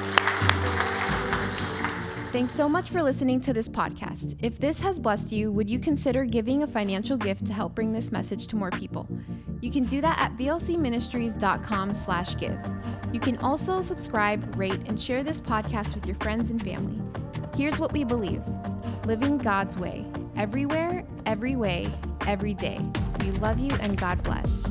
[2.32, 4.36] Thanks so much for listening to this podcast.
[4.40, 7.92] If this has blessed you, would you consider giving a financial gift to help bring
[7.92, 9.08] this message to more people?
[9.60, 12.58] You can do that at vlcministries.com/give.
[13.12, 17.02] You can also subscribe, rate, and share this podcast with your friends and family.
[17.56, 18.42] Here's what we believe:
[19.04, 20.06] living God's way,
[20.37, 21.91] everywhere, every way,
[22.26, 22.81] every day.
[23.20, 24.64] We love you and God bless.